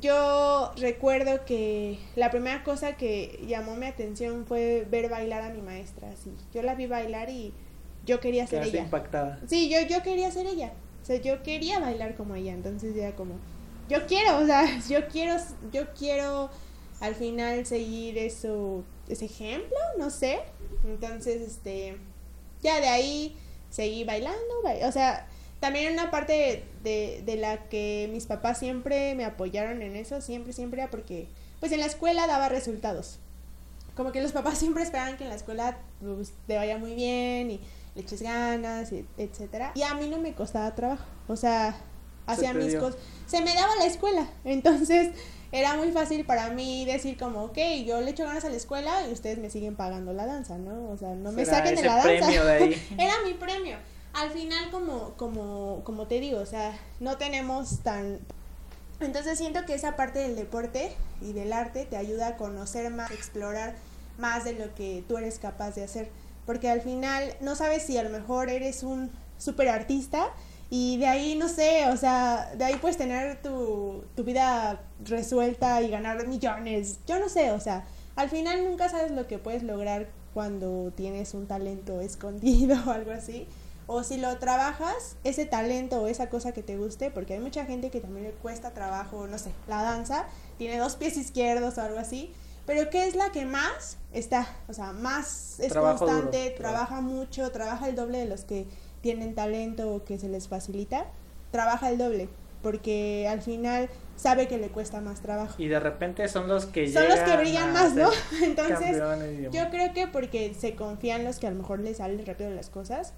[0.00, 5.62] yo recuerdo que la primera cosa que llamó mi atención fue ver bailar a mi
[5.62, 6.30] maestra, así.
[6.52, 7.54] Yo la vi bailar y
[8.04, 8.82] yo quería ser ella.
[8.82, 9.40] impactada.
[9.46, 10.72] Sí, yo, yo quería ser ella.
[11.02, 13.36] O sea, yo quería bailar como ella, entonces ya como
[13.88, 15.36] yo quiero, o sea, yo quiero
[15.72, 16.50] yo quiero
[17.00, 20.40] al final seguir eso ese ejemplo, no sé.
[20.84, 21.96] Entonces, este
[22.60, 23.36] ya de ahí
[23.70, 24.38] seguí bailando,
[24.84, 25.27] o sea,
[25.60, 30.52] también una parte de, de, la que mis papás siempre me apoyaron en eso, siempre,
[30.52, 31.26] siempre, porque
[31.58, 33.18] pues en la escuela daba resultados.
[33.96, 37.50] Como que los papás siempre esperaban que en la escuela pues, te vaya muy bien
[37.50, 37.60] y
[37.94, 39.72] le eches ganas, etcétera.
[39.74, 41.04] Y a mí no me costaba trabajo.
[41.26, 41.76] O sea,
[42.26, 43.00] hacía mis cosas.
[43.26, 44.28] Se me daba la escuela.
[44.44, 45.10] Entonces
[45.50, 49.08] era muy fácil para mí decir como, ok, yo le echo ganas a la escuela
[49.08, 50.90] y ustedes me siguen pagando la danza, ¿no?
[50.90, 52.32] O sea, no me saquen de la danza.
[52.98, 53.76] era mi premio
[54.14, 58.18] al final como, como, como te digo, o sea, no tenemos tan...
[59.00, 63.12] Entonces siento que esa parte del deporte y del arte te ayuda a conocer más,
[63.12, 63.76] explorar
[64.18, 66.10] más de lo que tú eres capaz de hacer.
[66.46, 70.32] Porque al final no sabes si a lo mejor eres un super artista
[70.68, 75.80] y de ahí, no sé, o sea, de ahí puedes tener tu, tu vida resuelta
[75.80, 76.98] y ganar millones.
[77.06, 81.34] Yo no sé, o sea, al final nunca sabes lo que puedes lograr cuando tienes
[81.34, 83.46] un talento escondido o algo así
[83.88, 87.64] o si lo trabajas, ese talento o esa cosa que te guste, porque hay mucha
[87.64, 90.26] gente que también le cuesta trabajo, no sé, la danza,
[90.58, 92.30] tiene dos pies izquierdos o algo así,
[92.66, 94.46] pero ¿qué es la que más está?
[94.68, 98.66] O sea, más es constante, trabaja mucho, trabaja el doble de los que
[99.00, 101.06] tienen talento o que se les facilita,
[101.50, 102.28] trabaja el doble,
[102.62, 105.54] porque al final sabe que le cuesta más trabajo.
[105.56, 108.10] Y de repente son los que son los que brillan más, ¿no?
[108.42, 109.02] Entonces,
[109.50, 112.68] yo creo que porque se confían los que a lo mejor les salen rápido las
[112.68, 113.14] cosas,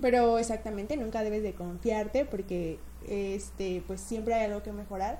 [0.00, 5.18] pero exactamente, nunca debes de confiarte porque este pues siempre hay algo que mejorar.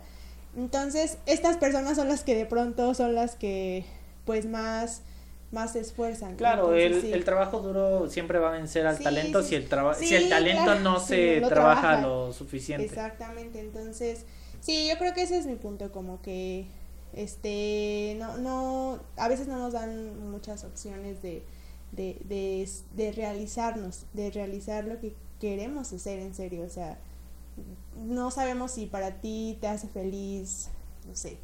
[0.56, 3.84] Entonces, estas personas son las que de pronto son las que
[4.24, 5.02] pues más
[5.50, 6.36] más se esfuerzan.
[6.36, 10.76] Claro, el, trabajo duro siempre va a vencer al talento si el si el talento
[10.76, 12.86] no se trabaja, lo suficiente.
[12.86, 14.26] Exactamente, entonces,
[14.60, 16.66] sí, yo creo que ese es mi punto como que
[17.12, 21.42] este no no a veces no nos dan muchas opciones de
[21.92, 26.62] de, de, de realizarnos, de realizar lo que queremos hacer en serio.
[26.62, 26.98] O sea,
[27.96, 30.68] no sabemos si para ti te hace feliz,
[31.06, 31.38] no sé,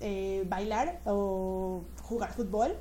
[0.00, 2.74] eh, bailar o jugar fútbol.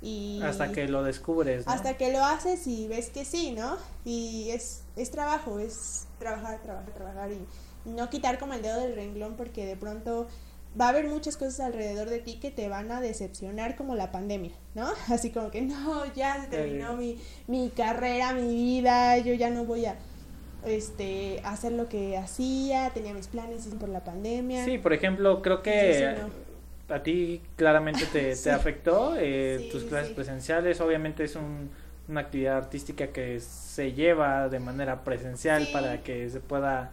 [0.00, 1.66] Y hasta que lo descubres.
[1.66, 3.76] Hasta que lo haces y ves que sí, ¿no?
[4.04, 8.94] Y es, es trabajo, es trabajar, trabajar, trabajar y no quitar como el dedo del
[8.94, 10.28] renglón porque de pronto
[10.78, 14.12] va a haber muchas cosas alrededor de ti que te van a decepcionar como la
[14.12, 14.88] pandemia, ¿no?
[15.08, 19.64] Así como que no, ya se terminó mi, mi carrera, mi vida, yo ya no
[19.64, 19.96] voy a
[20.66, 24.64] este hacer lo que hacía, tenía mis planes por la pandemia.
[24.64, 26.16] Sí, por ejemplo, creo que
[26.88, 31.70] a ti claramente te, te afectó eh, tus clases presenciales, obviamente es un
[32.08, 36.92] una actividad artística que se lleva de manera presencial para que se pueda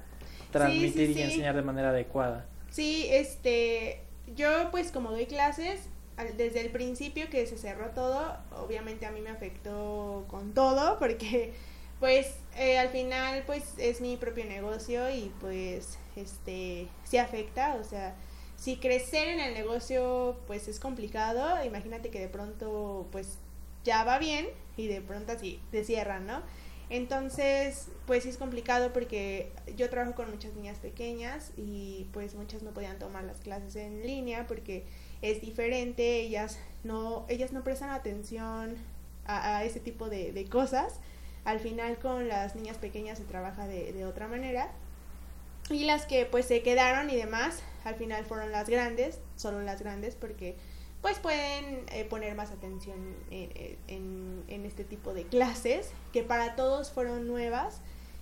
[0.51, 2.45] transmitir y enseñar de manera adecuada.
[2.75, 4.01] Sí, este,
[4.35, 5.79] yo pues como doy clases,
[6.35, 11.53] desde el principio que se cerró todo, obviamente a mí me afectó con todo, porque
[12.01, 17.85] pues eh, al final pues es mi propio negocio y pues este, sí afecta, o
[17.85, 18.13] sea,
[18.57, 23.37] si crecer en el negocio pues es complicado, imagínate que de pronto pues
[23.85, 26.41] ya va bien y de pronto así te cierran, ¿no?
[26.89, 32.61] Entonces, pues sí es complicado porque yo trabajo con muchas niñas pequeñas y pues muchas
[32.61, 34.85] no podían tomar las clases en línea porque
[35.21, 38.75] es diferente, ellas no, ellas no prestan atención
[39.25, 40.99] a, ese tipo de, de cosas.
[41.43, 44.71] Al final con las niñas pequeñas se trabaja de, de otra manera.
[45.71, 49.81] Y las que pues se quedaron y demás, al final fueron las grandes, solo las
[49.81, 50.55] grandes porque
[51.05, 52.97] pues pueden eh, poner más atención
[53.29, 57.79] en, en- en este tipo de clases que para todos fueron nuevas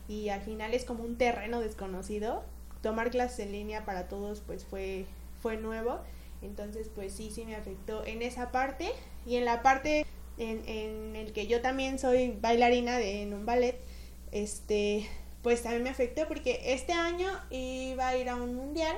[0.10, 2.44] y al final es como un terreno desconocido.
[2.82, 5.06] Tomar clases en línea para todos pues fue,
[5.42, 6.02] fue nuevo,
[6.42, 8.92] entonces pues sí, sí me afectó en esa parte
[9.26, 10.06] y en la parte
[10.38, 13.80] en, en el que yo también soy bailarina de, en un ballet,
[14.34, 15.08] este
[15.42, 18.98] pues también me afectó porque este año iba a ir a un mundial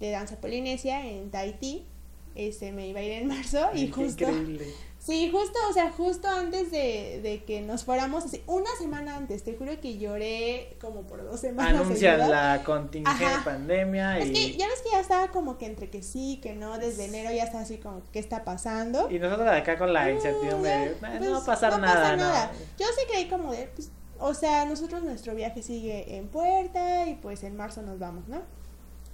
[0.00, 1.86] de danza polinesia en Tahití
[2.34, 4.66] este me iba a ir en marzo y Ay, justo increíble.
[4.98, 9.44] sí justo o sea justo antes de, de que nos fuéramos así una semana antes
[9.44, 12.28] te juro que lloré como por dos semanas Anuncian seguidas.
[12.28, 16.02] la contingente pandemia es y, que ya ves que ya estaba como que entre que
[16.02, 19.78] sí que no desde enero ya está así como qué está pasando y nosotros acá
[19.78, 22.16] con la No, incertidumbre ya, de, "Eh, pues, no va a pasar no nada, pasa
[22.16, 22.22] ¿no?".
[22.22, 22.52] nada.
[22.78, 27.14] Yo sí creí como de, pues, o sea, nosotros nuestro viaje sigue en puerta y
[27.16, 28.42] pues en marzo nos vamos, ¿no?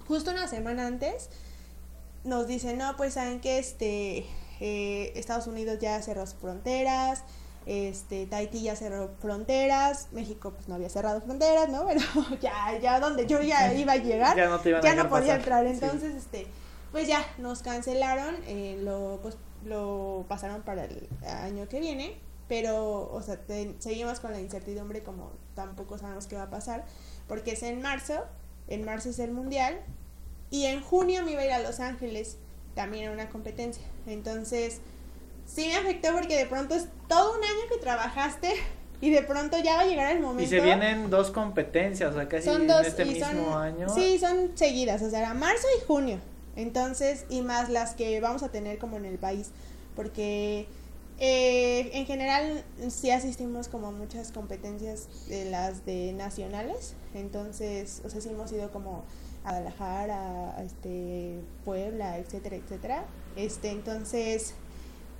[0.06, 1.30] Justo una semana antes
[2.24, 4.26] nos dicen, no, pues saben que este,
[4.60, 7.24] eh, Estados Unidos ya cerró sus fronteras,
[7.66, 11.86] este, Tahití ya cerró fronteras, México pues no había cerrado fronteras, ¿no?
[11.88, 12.00] Pero
[12.40, 15.04] ya, ya donde yo ya iba a llegar, Ya no te iban a ya no
[15.04, 15.38] dejar podía pasar.
[15.40, 15.66] entrar.
[15.66, 15.72] Sí.
[15.72, 16.46] Entonces, este,
[16.92, 22.16] pues ya nos cancelaron, eh, lo, pues, lo pasaron para el año que viene,
[22.48, 26.84] pero, o sea, te- seguimos con la incertidumbre como tampoco sabemos qué va a pasar,
[27.28, 28.24] porque es en marzo,
[28.68, 29.78] en marzo es el mundial,
[30.50, 32.36] y en junio me iba a ir a Los Ángeles,
[32.74, 33.84] también a una competencia.
[34.06, 34.80] Entonces,
[35.46, 38.52] sí me afectó porque de pronto es todo un año que trabajaste
[39.00, 40.42] y de pronto ya va a llegar el momento.
[40.42, 43.88] Y se vienen dos competencias, o sea, casi son en este mismo son, año.
[43.88, 46.18] Sí, son seguidas, o sea, era marzo y junio.
[46.56, 49.50] Entonces, y más las que vamos a tener como en el país,
[49.96, 50.66] porque
[51.18, 58.10] eh, en general sí asistimos como a muchas competencias de las de nacionales, entonces, o
[58.10, 59.04] sea, sí hemos ido como
[59.44, 63.04] a Guadalajara, a este Puebla, etcétera, etcétera.
[63.36, 64.54] Este, entonces,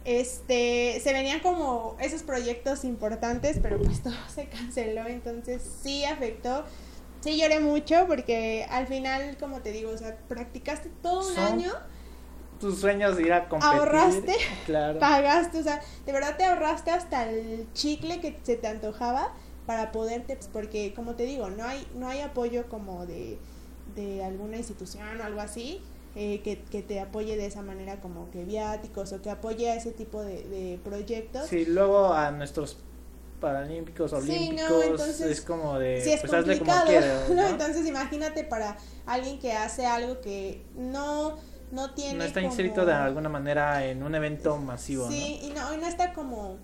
[0.04, 6.64] este, se venían como esos proyectos importantes, pero pues todo se canceló, entonces sí afectó.
[7.20, 11.72] Sí lloré mucho porque al final, como te digo, o sea, practicaste todo un año,
[12.58, 13.78] Tus sueños de ir a competir.
[13.78, 14.36] Ahorraste.
[14.66, 14.98] Claro.
[14.98, 19.34] pagaste, o sea, de verdad te ahorraste hasta el chicle que se te antojaba
[19.66, 23.38] para poderte, pues, porque como te digo, no hay, no hay apoyo como de,
[23.94, 25.80] de alguna institución o algo así.
[26.16, 29.76] eh, que, que te apoye de esa manera como que viáticos o que apoye a
[29.76, 31.46] ese tipo de, de proyectos.
[31.46, 32.78] Sí, luego a nuestros
[33.40, 37.34] paralímpicos, Sí, no, olímpicos, entonces, es como de, sí es pues hazle como quieras, ¿no?
[37.36, 37.46] ¿no?
[37.48, 38.76] Entonces imagínate para
[39.06, 41.36] alguien que hace algo que no,
[41.70, 45.50] no tiene No está como- inscrito de alguna manera en un evento masivo, Sí, y
[45.50, 46.58] no, y no está como,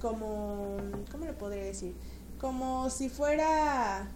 [0.00, 0.76] como,
[1.10, 1.94] ¿cómo lo podría decir?
[2.40, 4.08] Como si fuera,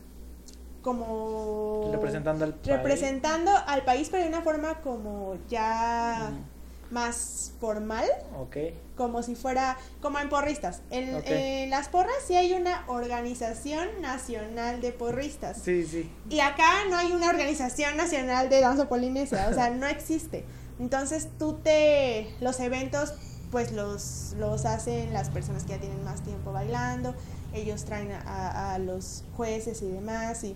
[0.83, 1.88] como...
[1.93, 2.67] Representando al país.
[2.77, 8.07] representando al país, pero de una forma como ya Mm, más formal,
[8.38, 8.57] ok.
[8.97, 10.81] como si fuera, como en porristas.
[10.91, 15.59] En las porras sí hay una organización nacional de porristas.
[15.62, 16.11] Sí, sí.
[16.31, 20.45] Y acá no hay una organización nacional de danza polinesia, o sea, no existe.
[20.79, 23.12] Entonces tú te, los eventos
[23.51, 27.14] pues los, los hacen las personas que ya tienen más tiempo bailando,
[27.55, 30.55] ellos traen a, a los jueces y demás y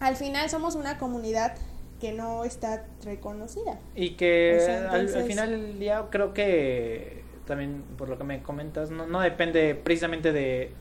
[0.00, 1.54] al final somos una comunidad
[2.00, 3.78] que no está reconocida.
[3.94, 8.42] Y que O sea, al- final del día creo que también por lo que me
[8.42, 10.72] comentas no, no depende precisamente de,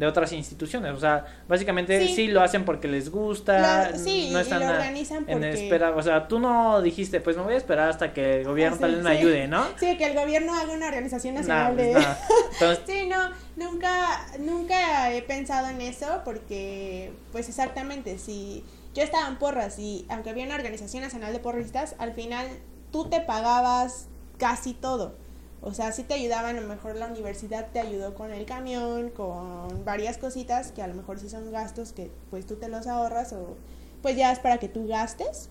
[0.00, 0.92] de otras instituciones.
[0.94, 2.26] O sea, básicamente sí, Sí.
[2.28, 3.90] lo hacen porque les gusta.
[3.90, 5.50] Lo- sí, no y están lo a- organizan en porque...
[5.64, 5.90] espera.
[5.94, 8.78] O sea, tú no dijiste, pues me voy a esperar hasta que el gobierno Ah,
[8.78, 9.66] sí, tal vez me ayude, ¿no?
[9.78, 11.92] Sí, que el gobierno haga una organización Nah, nacional pues, de...
[11.92, 12.14] nah.
[12.54, 19.28] Entonces, Sí, no, nunca, nunca he pensado en eso porque, pues exactamente, si yo estaba
[19.28, 22.48] en porras y aunque había una organización nacional de porristas, al final
[22.90, 24.06] tú te pagabas
[24.38, 25.14] casi todo.
[25.62, 29.10] O sea, sí te ayudaban, a lo mejor la universidad te ayudó con el camión,
[29.10, 32.86] con varias cositas que a lo mejor sí son gastos que pues tú te los
[32.86, 33.56] ahorras o
[34.00, 35.50] pues ya es para que tú gastes,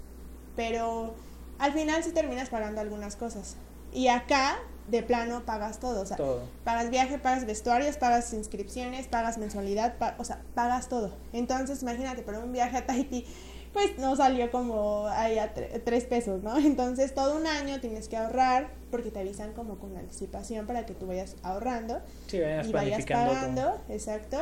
[0.55, 1.13] pero
[1.59, 3.55] al final sí terminas pagando algunas cosas.
[3.93, 6.01] Y acá, de plano, pagas todo.
[6.01, 6.41] O sea, Todo.
[6.63, 11.11] pagas viaje, pagas vestuarios, pagas inscripciones, pagas mensualidad, pa- o sea, pagas todo.
[11.33, 13.25] Entonces, imagínate, por un viaje a Tahití,
[13.73, 16.57] pues no salió como ahí a tre- tres pesos, ¿no?
[16.59, 20.93] Entonces, todo un año tienes que ahorrar porque te avisan como con anticipación para que
[20.93, 24.37] tú vayas ahorrando Sí, vayas y vayas pagando, exacto,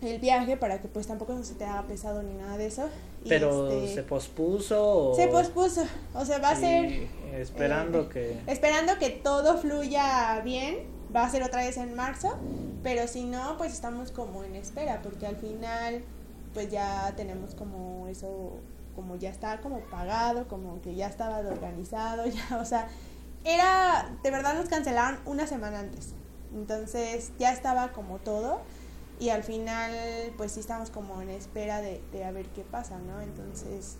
[0.00, 2.88] el viaje para que pues tampoco no se te haga pesado ni nada de eso.
[3.24, 5.10] Y, Pero este, se pospuso.
[5.10, 8.38] o- se pospuso, o sea, va a ser Esperando eh, que.
[8.52, 10.78] esperando que todo fluya bien,
[11.14, 12.36] va a ser otra vez en marzo,
[12.84, 16.02] pero si no, pues estamos como en espera, porque al final,
[16.54, 18.52] pues ya tenemos como eso,
[18.94, 22.88] como ya está como pagado, como que ya estaba organizado, ya, o sea,
[23.44, 26.14] era, de verdad nos cancelaron una semana antes,
[26.54, 28.60] entonces ya estaba como todo.
[29.20, 29.92] Y al final,
[30.36, 33.20] pues sí estamos como en espera de, de a ver qué pasa, ¿no?
[33.20, 33.96] Entonces,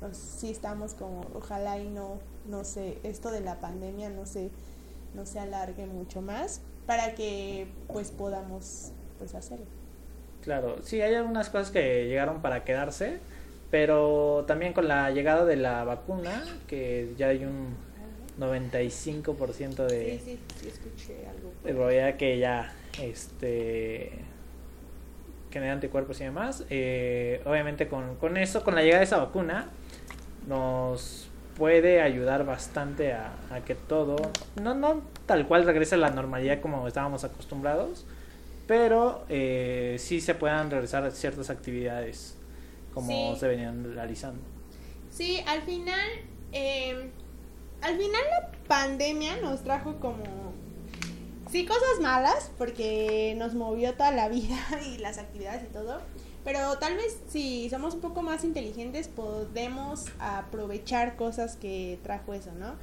[0.00, 4.50] pues sí estamos como, ojalá y no, no sé, esto de la pandemia no se,
[5.14, 9.66] no se alargue mucho más para que pues podamos pues hacerlo.
[10.42, 13.18] Claro, sí, hay algunas cosas que llegaron para quedarse,
[13.70, 17.76] pero también con la llegada de la vacuna, que ya hay un
[18.38, 21.52] 95% de, sí, sí escuché algo.
[21.62, 24.12] de probabilidad que ya este
[25.50, 26.64] genera anticuerpos y demás.
[26.70, 29.68] eh, obviamente con, con eso, con la llegada de esa vacuna,
[30.48, 34.16] nos puede ayudar bastante a, a que todo,
[34.60, 38.06] no, no tal cual regrese a la normalidad como estábamos acostumbrados,
[38.66, 42.36] pero eh, sí se puedan regresar ciertas actividades
[42.94, 43.40] como Sí.
[43.40, 44.40] se venían realizando.
[45.10, 46.08] Sí, al final,
[46.52, 47.10] eh,
[47.80, 50.22] al final la pandemia nos trajo como,
[51.50, 56.00] sí, cosas malas, porque nos movió toda la vida y las actividades y todo,
[56.44, 62.50] pero tal vez si somos un poco más inteligentes podemos aprovechar cosas que trajo eso,
[62.52, 62.74] ¿no?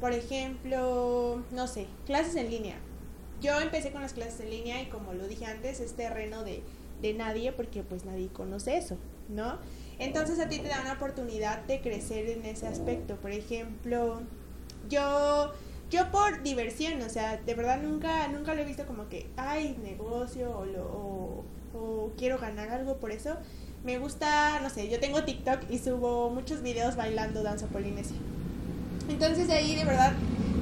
[0.00, 2.76] Por ejemplo, no sé, clases en línea.
[3.40, 6.62] Yo empecé con las clases en línea y como lo dije antes, es terreno de,
[7.00, 8.96] de nadie porque pues nadie conoce eso,
[9.28, 9.58] ¿no?
[9.98, 13.16] Entonces a ti te da una oportunidad de crecer en ese aspecto.
[13.16, 14.22] Por ejemplo,
[14.88, 15.52] yo
[15.90, 19.76] yo por diversión, o sea, de verdad nunca nunca lo he visto como que ay,
[19.82, 23.36] negocio o, lo, o, o quiero ganar algo por eso.
[23.84, 28.16] Me gusta, no sé, yo tengo TikTok y subo muchos videos bailando danza polinesia.
[29.10, 30.12] Entonces de ahí de verdad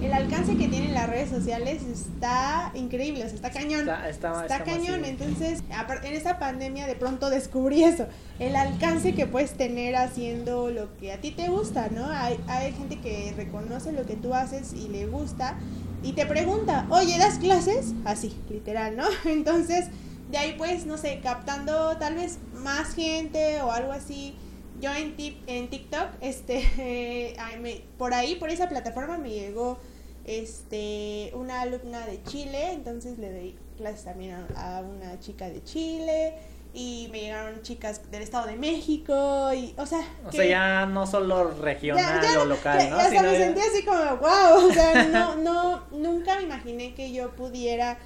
[0.02, 3.80] el alcance que tienen las redes sociales está increíble, o sea, está cañón.
[3.80, 5.06] Está, está, Está está cañón, masivo.
[5.06, 5.62] entonces
[6.04, 8.06] en esta pandemia de pronto descubrí eso,
[8.38, 12.08] el alcance que puedes tener haciendo lo que a ti te gusta, ¿no?
[12.08, 15.56] Hay, hay gente que reconoce lo que tú haces y le gusta
[16.02, 17.92] y te pregunta, oye, ¿das clases?
[18.04, 19.04] Así, literal, ¿no?
[19.24, 19.86] Entonces,
[20.30, 24.36] de ahí pues, no sé, captando tal vez más gente o algo así.
[24.80, 29.78] Yo en, tip, en TikTok, este, ay, me- por ahí, por esa plataforma me llegó
[30.24, 35.62] este una alumna de Chile, entonces le di clases también a, a una chica de
[35.64, 36.34] Chile
[36.74, 40.86] y me llegaron chicas del Estado de México y, o sea, O que- sea, ya
[40.86, 43.12] no solo regional ya- ya o local, ya- ¿no?
[43.12, 47.30] ya me sentí así como, wow, o sea, no, no, nunca me imaginé que yo
[47.34, 47.98] pudiera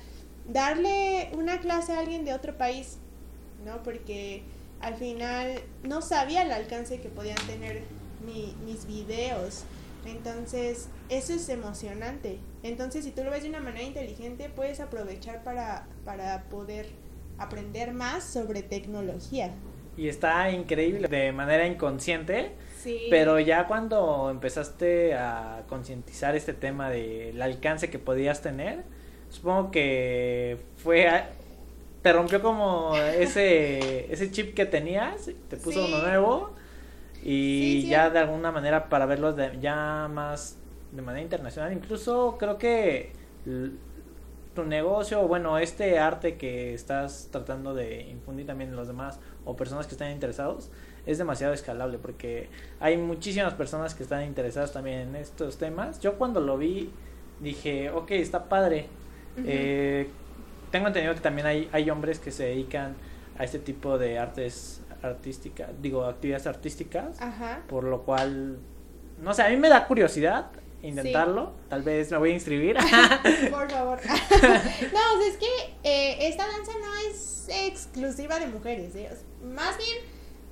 [0.48, 2.98] darle una clase a alguien de otro país,
[3.64, 3.82] ¿no?
[3.82, 4.42] Porque
[4.83, 7.83] al final no sabía el alcance que podían tener
[8.27, 9.64] mi- mis videos.
[10.05, 12.38] Entonces, eso es emocionante.
[12.62, 16.87] Entonces, si tú lo ves de una manera inteligente, puedes aprovechar para, para poder
[17.38, 19.51] aprender más sobre tecnología.
[19.97, 23.07] Y está increíble de manera inconsciente, Sí.
[23.11, 28.83] pero ya cuando empezaste a concientizar este tema del alcance que podías tener,
[29.31, 31.09] supongo que fue
[32.02, 35.92] te rompió como ese ese chip que tenías, te puso Sí.
[35.92, 36.50] uno nuevo
[37.22, 37.88] y Sí, sí.
[37.88, 40.58] ya de alguna manera para verlo de- ya más
[40.90, 43.12] de manera internacional, incluso creo que
[44.55, 49.57] tu negocio, bueno, este arte que estás tratando de infundir también en los demás o
[49.57, 50.70] personas que están interesados,
[51.07, 52.48] es demasiado escalable porque
[52.78, 56.00] hay muchísimas personas que están interesadas también en estos temas.
[56.00, 56.90] Yo cuando lo vi
[57.40, 58.88] dije, ok, está padre.
[59.46, 60.09] Eh,
[60.73, 62.97] tengo entendido que también hay, hay hombres que se dedican
[63.39, 67.62] a este tipo de artes artísticas, digo, actividades artísticas, Ajá.
[67.68, 68.59] por lo cual,
[69.20, 70.51] no sé, a mí me da curiosidad
[70.83, 72.77] intentarlo, tal vez me voy a inscribir.
[73.51, 74.01] Por favor.
[74.05, 75.47] no, o sea, es que
[75.85, 78.95] eh, esta danza no es exclusiva de mujeres.
[78.97, 79.09] ¿eh?
[79.12, 79.99] O sea, más bien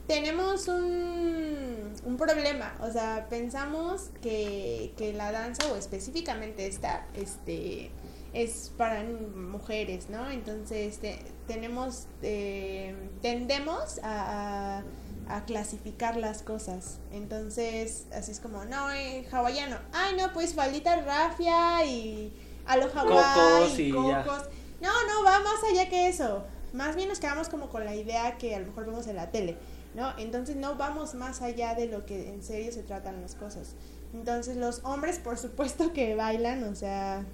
[0.06, 7.90] tenemos un, un problema, o sea, pensamos que, que la danza, o específicamente esta, este,
[8.32, 10.30] es para mujeres, ¿no?
[10.30, 11.00] Entonces
[11.46, 14.82] tenemos, eh, tendemos a,
[15.28, 16.98] a, clasificar las cosas.
[17.12, 19.78] Entonces, así es como, no, eh, hawaiano.
[19.92, 22.32] Ay, no, pues faldita rafia y
[22.66, 24.48] a lo Hawái y, cocos.
[24.80, 26.44] No, no, va más allá que eso.
[26.72, 29.32] Más bien nos quedamos como con la idea que a lo mejor vemos en la
[29.32, 29.58] tele,
[29.94, 30.16] ¿no?
[30.18, 33.74] Entonces no vamos más allá de lo que en serio se tratan las cosas.
[34.14, 37.24] Entonces los hombres, por supuesto que bailan, o sea,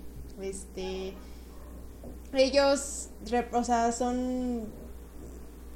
[0.40, 1.14] este,
[2.32, 3.08] ellos,
[3.52, 4.66] o sea, son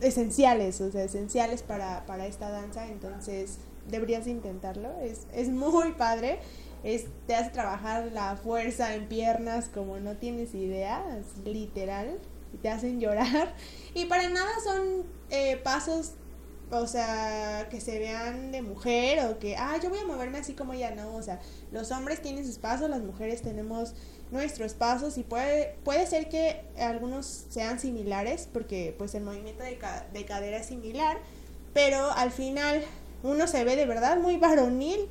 [0.00, 3.58] esenciales, o sea, esenciales para, para esta danza, entonces
[3.88, 6.40] deberías intentarlo, es, es muy padre,
[6.84, 12.18] es, te hace trabajar la fuerza en piernas como no tienes idea, es literal,
[12.62, 13.54] te hacen llorar,
[13.94, 16.14] y para nada son eh, pasos
[16.72, 20.54] o sea, que se vean de mujer o que, ah, yo voy a moverme así
[20.54, 21.40] como ella, no, o sea,
[21.72, 23.94] los hombres tienen sus pasos, las mujeres tenemos
[24.30, 29.78] nuestros pasos y puede, puede ser que algunos sean similares porque pues el movimiento de,
[30.12, 31.18] de cadera es similar,
[31.74, 32.82] pero al final
[33.22, 35.08] uno se ve de verdad muy varonil.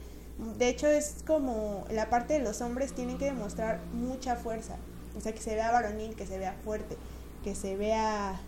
[0.58, 4.78] De hecho es como la parte de los hombres tienen que demostrar mucha fuerza,
[5.18, 6.96] o sea, que se vea varonil, que se vea fuerte,
[7.44, 8.40] que se vea,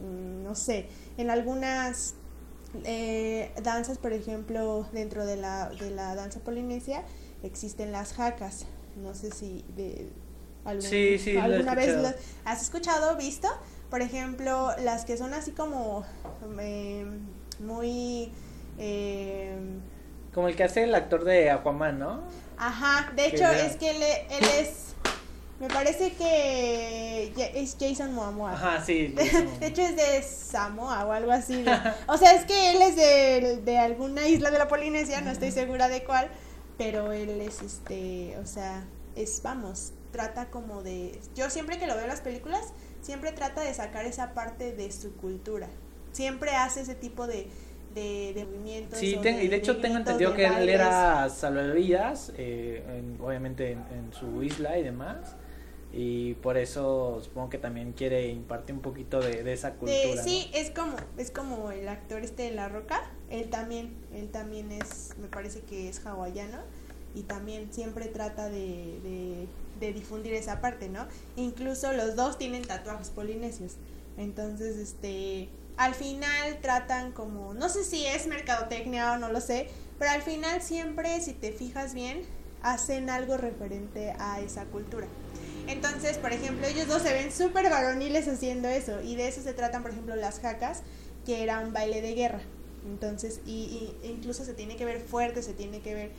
[0.00, 0.86] mm, no sé,
[1.16, 2.14] en algunas
[2.84, 7.04] eh, danzas, por ejemplo, dentro de la, de la danza polinesia
[7.42, 8.66] existen las jacas,
[8.96, 10.08] no sé si de
[10.64, 12.08] alguna vez lo
[12.44, 13.48] has escuchado, visto.
[13.90, 16.04] Por ejemplo, las que son así como
[16.58, 17.20] em,
[17.60, 18.32] muy...
[18.78, 19.80] Em,
[20.32, 22.22] como el que hace el actor de Aquaman, ¿no?
[22.58, 24.94] Ajá, de hecho es que él, él, es...
[25.60, 28.54] Me parece que es Jason Momoa.
[28.54, 29.14] Ajá, sí.
[29.60, 31.64] de hecho es de Samoa o algo así.
[32.08, 35.52] o sea, es que él es de, de alguna isla de la Polinesia, no estoy
[35.52, 36.28] segura de cuál
[36.76, 38.84] pero él es este, o sea,
[39.16, 43.62] es, vamos, trata como de, yo siempre que lo veo en las películas, siempre trata
[43.62, 45.68] de sacar esa parte de su cultura,
[46.12, 47.48] siempre hace ese tipo de,
[47.94, 48.98] de, movimientos.
[48.98, 52.82] Sí, y de, hecho tengo entendido que él era salvavidas, eh,
[53.20, 55.36] obviamente en, su isla y demás.
[55.96, 60.20] Y por eso supongo que también quiere impartir un poquito de, esa cultura.
[60.22, 64.72] sí, es como es como el actor este de La Roca, él también, él también
[64.72, 66.58] es, me parece que es hawaiano
[67.14, 69.46] y también siempre trata de,
[69.78, 71.06] de, difundir esa parte, ¿no?
[71.36, 73.74] Incluso los dos tienen tatuajes polinesios.
[74.16, 79.68] Entonces, este, al final tratan como, no sé si es mercadotecnia o no lo sé,
[79.98, 82.22] pero al final siempre, si te fijas bien,
[82.62, 85.06] hacen algo referente a esa cultura.
[85.66, 89.00] Entonces, por ejemplo, ellos dos se ven súper varoniles haciendo eso.
[89.02, 90.82] Y de eso se tratan, por ejemplo, las jacas,
[91.24, 92.40] que era un baile de guerra.
[92.86, 96.10] Entonces, y, incluso se tiene que ver fuerte, se tiene que ver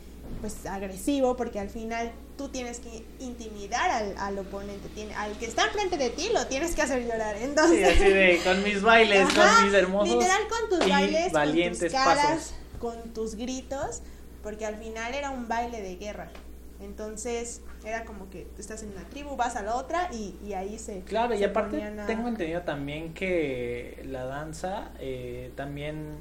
[0.42, 5.46] pues agresivo, porque al final tú tienes que intimidar al, al oponente, tiene, al que
[5.46, 7.36] está enfrente de ti lo tienes que hacer llorar.
[7.38, 10.16] Entonces, sí, así de, con mis bailes, con mis hermosos.
[10.16, 14.02] Literal con tus bailes, valientes con tus caras, con tus gritos,
[14.42, 16.32] porque al final era un baile de guerra.
[16.82, 20.78] Entonces era como que estás en una tribu, vas a la otra y, y ahí
[20.80, 21.02] se...
[21.02, 26.18] Claro, y aparte tengo entendido también que la danza eh, también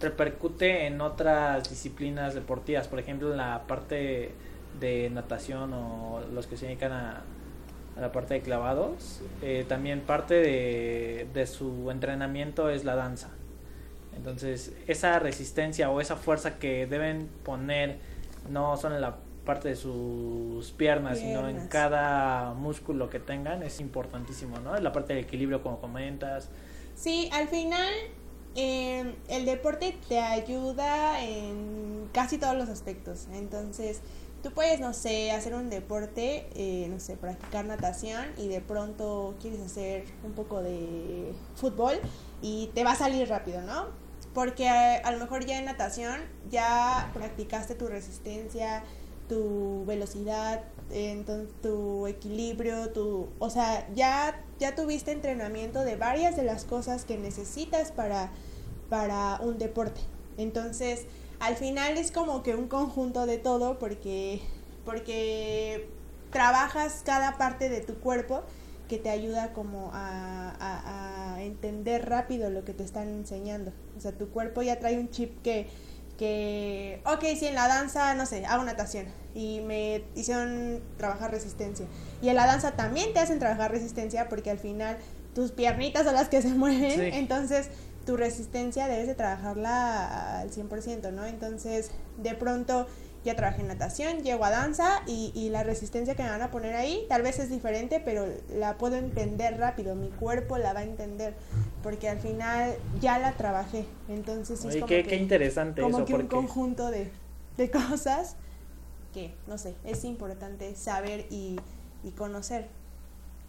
[0.00, 4.32] repercute en otras disciplinas deportivas, por ejemplo en la parte
[4.78, 7.22] de natación o los que se dedican a,
[7.98, 13.30] la parte de clavados, eh, también parte de, de su entrenamiento es la danza.
[14.14, 17.98] Entonces, esa resistencia o esa fuerza que deben poner
[18.50, 19.16] no solo en la
[19.48, 24.76] parte de sus piernas, sino en cada músculo que tengan, es importantísimo, ¿no?
[24.76, 26.50] La parte del equilibrio, como comentas.
[26.94, 27.90] Sí, al final
[28.54, 33.26] em, el deporte te ayuda en casi todos los aspectos.
[33.32, 34.02] Entonces,
[34.42, 39.34] tú puedes, no sé, hacer un deporte, eh, no sé, practicar natación y de pronto
[39.40, 41.98] quieres hacer un poco de fútbol
[42.42, 43.86] y te va a salir rápido, ¿no?
[44.34, 46.20] Porque a, a lo mejor ya en natación
[46.50, 48.84] ya practicaste tu resistencia,
[49.28, 56.42] tu velocidad, entonces tu equilibrio, tu, o sea, ya ya tuviste entrenamiento de varias de
[56.42, 58.30] las cosas que necesitas para
[58.88, 60.00] para un deporte.
[60.36, 61.04] Entonces,
[61.40, 64.40] al final es como que un conjunto de todo porque
[64.84, 65.88] porque
[66.32, 68.42] trabajas cada parte de tu cuerpo
[68.88, 73.72] que te ayuda como a, a, a entender rápido lo que te están enseñando.
[73.96, 75.68] O sea, tu cuerpo ya trae un chip que
[76.18, 81.86] que, ok, si en la danza, no sé, hago natación y me hicieron trabajar resistencia.
[82.20, 84.98] Y en la danza también te hacen trabajar resistencia porque al final
[85.34, 87.70] tus piernitas son las que se mueven, entonces
[88.04, 91.24] tu resistencia debes de trabajarla al 100%, ¿no?
[91.24, 92.88] Entonces, de pronto
[93.28, 96.50] ya trabajé en natación, llego a danza y, y, la resistencia que me van a
[96.50, 100.80] poner ahí tal vez es diferente, pero la puedo entender rápido, mi cuerpo la va
[100.80, 101.34] a entender,
[101.82, 103.84] porque al final ya la trabajé.
[104.08, 107.10] Entonces, es como qué, que, qué interesante como que un conjunto de,
[107.58, 108.36] de, cosas
[109.12, 111.60] que, no sé, es importante saber y,
[112.02, 112.68] y conocer.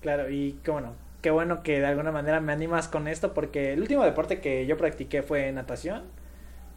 [0.02, 3.72] Claro, y qué bueno, qué bueno que de alguna manera me animas con esto, porque
[3.74, 6.04] el último deporte que yo practiqué fue natación,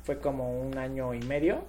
[0.05, 1.65] fue como un año y medio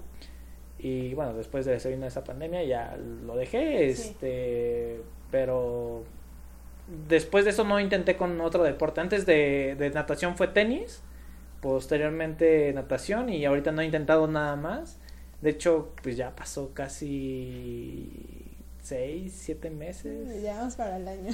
[0.84, 6.03] y bueno, después de se vino esa pandemia ya lo dejé, este, pero
[7.07, 8.99] después de eso no intenté con otro deporte.
[8.99, 11.01] Antes de, de natación fue tenis,
[11.61, 14.99] posteriormente natación y ahorita no he intentado nada más.
[15.41, 20.41] De hecho, pues ya pasó casi seis, siete meses.
[20.43, 21.31] Ya vamos para el año.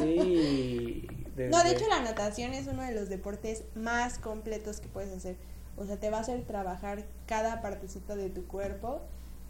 [0.00, 1.08] Sí.
[1.36, 5.34] No, de hecho la natación es uno de los deportes más completos que puedes hacer.
[5.76, 9.00] O sea, te va a hacer trabajar cada partecita de tu cuerpo,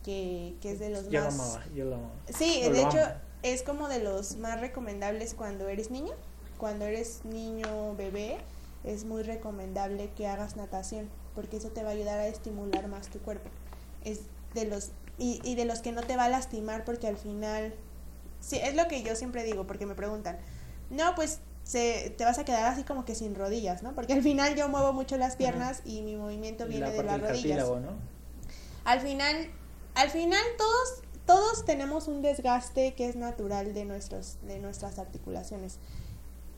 [0.03, 1.37] que, que es de los yo más...
[1.37, 2.15] Lo amaba, yo lo amaba.
[2.37, 2.99] Sí, de hecho,
[3.43, 6.13] es como de los más recomendables cuando eres niño.
[6.59, 8.39] Cuando eres niño, bebé,
[8.85, 13.09] es muy recomendable que hagas natación, porque eso te va a ayudar a estimular más
[13.09, 13.51] tu cuerpo.
[14.05, 14.21] Es
[14.55, 14.91] de los...
[15.19, 17.75] Y, y de los que no te va a lastimar, porque al final...
[18.41, 20.39] Sí, es lo que yo siempre digo, porque me preguntan,
[20.91, 23.95] no, pues se, te vas a quedar así como que sin rodillas, ¿no?
[23.95, 27.67] Porque al final yo muevo mucho las piernas y mi movimiento viene de las rodillas.
[27.67, 27.93] ¿no?
[28.85, 29.51] Al final,
[29.95, 35.79] al final todos, todos tenemos un desgaste que es natural de nuestros, de nuestras articulaciones.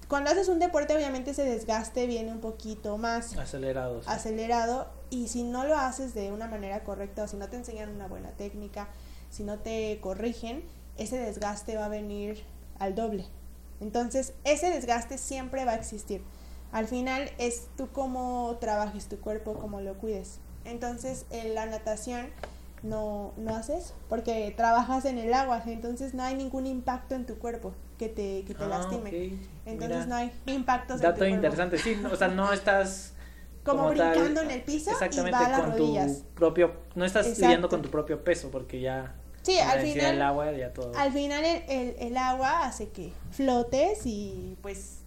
[0.09, 4.03] Cuando haces un deporte, obviamente ese desgaste viene un poquito más acelerado.
[4.07, 4.89] Acelerado.
[5.11, 8.09] Y si no lo haces de una manera correcta, o si no te enseñan una
[8.09, 8.89] buena técnica,
[9.31, 10.65] si no te corrigen,
[10.97, 12.45] ese desgaste va a venir
[12.79, 13.27] al doble.
[13.81, 16.23] Entonces, ese desgaste siempre va a existir.
[16.73, 20.41] Al final es tú cómo trabajes tu cuerpo, cómo lo cuides.
[20.65, 22.29] Entonces, en la natación
[22.83, 27.39] no, no haces porque trabajas en el agua, entonces no hay ningún impacto en tu
[27.39, 29.39] cuerpo que te, que te ah, lastime.
[29.65, 33.15] Entonces no hay impactos Dato en tu interesante, sí, o sea, no estás
[33.65, 35.97] como, brincando en el piso y va a las con tu
[36.35, 39.15] propio, no estás lidiando con tu propio peso porque ya
[39.47, 40.93] Sí, al final, el agua ya todo.
[40.97, 45.03] al final el, el, agua hace que flotes y pues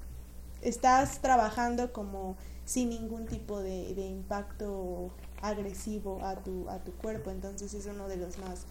[0.61, 5.11] estás trabajando como sin ningún tipo de, de impacto
[5.41, 8.61] agresivo a tu, a tu cuerpo, entonces es uno de los más,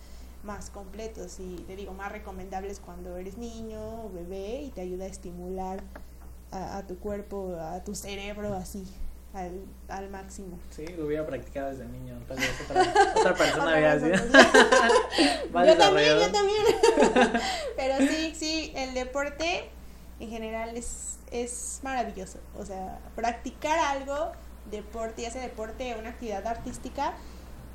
[0.43, 5.05] más completos y te digo, más recomendables cuando eres niño o bebé y te ayuda
[5.05, 5.83] a estimular
[6.51, 8.87] a, a tu cuerpo, a tu cerebro así
[9.35, 10.59] al, al máximo.
[10.71, 14.15] Sí, lo hubiera practicado desde niño, tal vez otra, otra persona había sido.
[15.67, 16.63] yo también, yo también.
[17.77, 19.71] Pero sí, sí, el deporte
[20.21, 22.39] en general es, es maravilloso.
[22.57, 24.33] O sea, practicar algo,
[24.71, 27.15] deporte, ya sea deporte una actividad artística,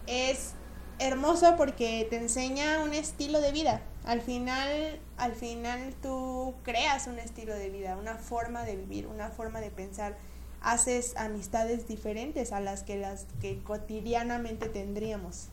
[0.07, 0.53] es
[0.99, 3.81] hermoso porque te enseña un estilo de vida.
[4.05, 9.29] Al final, al final tú creas un estilo de vida, una forma de vivir, una
[9.29, 10.17] forma de pensar
[10.63, 15.49] haces amistades diferentes a las que las que cotidianamente tendríamos,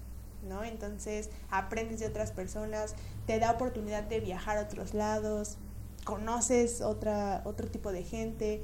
[0.48, 0.64] ¿no?
[0.64, 2.94] Entonces aprendes de otras personas,
[3.26, 5.58] te da oportunidad de viajar a otros lados,
[6.04, 8.62] conoces otra, otro tipo de gente,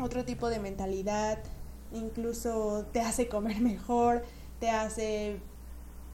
[0.00, 1.38] otro tipo de mentalidad,
[1.92, 4.22] incluso te hace comer mejor,
[4.60, 5.40] te hace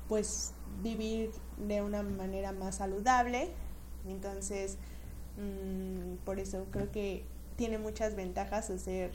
[0.09, 0.53] pues
[0.83, 3.51] vivir de una manera más saludable.
[4.09, 4.79] Entonces,
[5.37, 7.25] mm, por eso creo que
[7.61, 9.11] tiene muchas ventajas hacer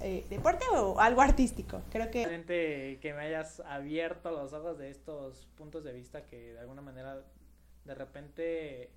[0.00, 1.82] eh, deporte o algo artístico.
[1.88, 2.98] Creo que...
[3.00, 7.22] que me hayas abierto los ojos de estos puntos de vista que de alguna manera
[7.84, 8.90] de repente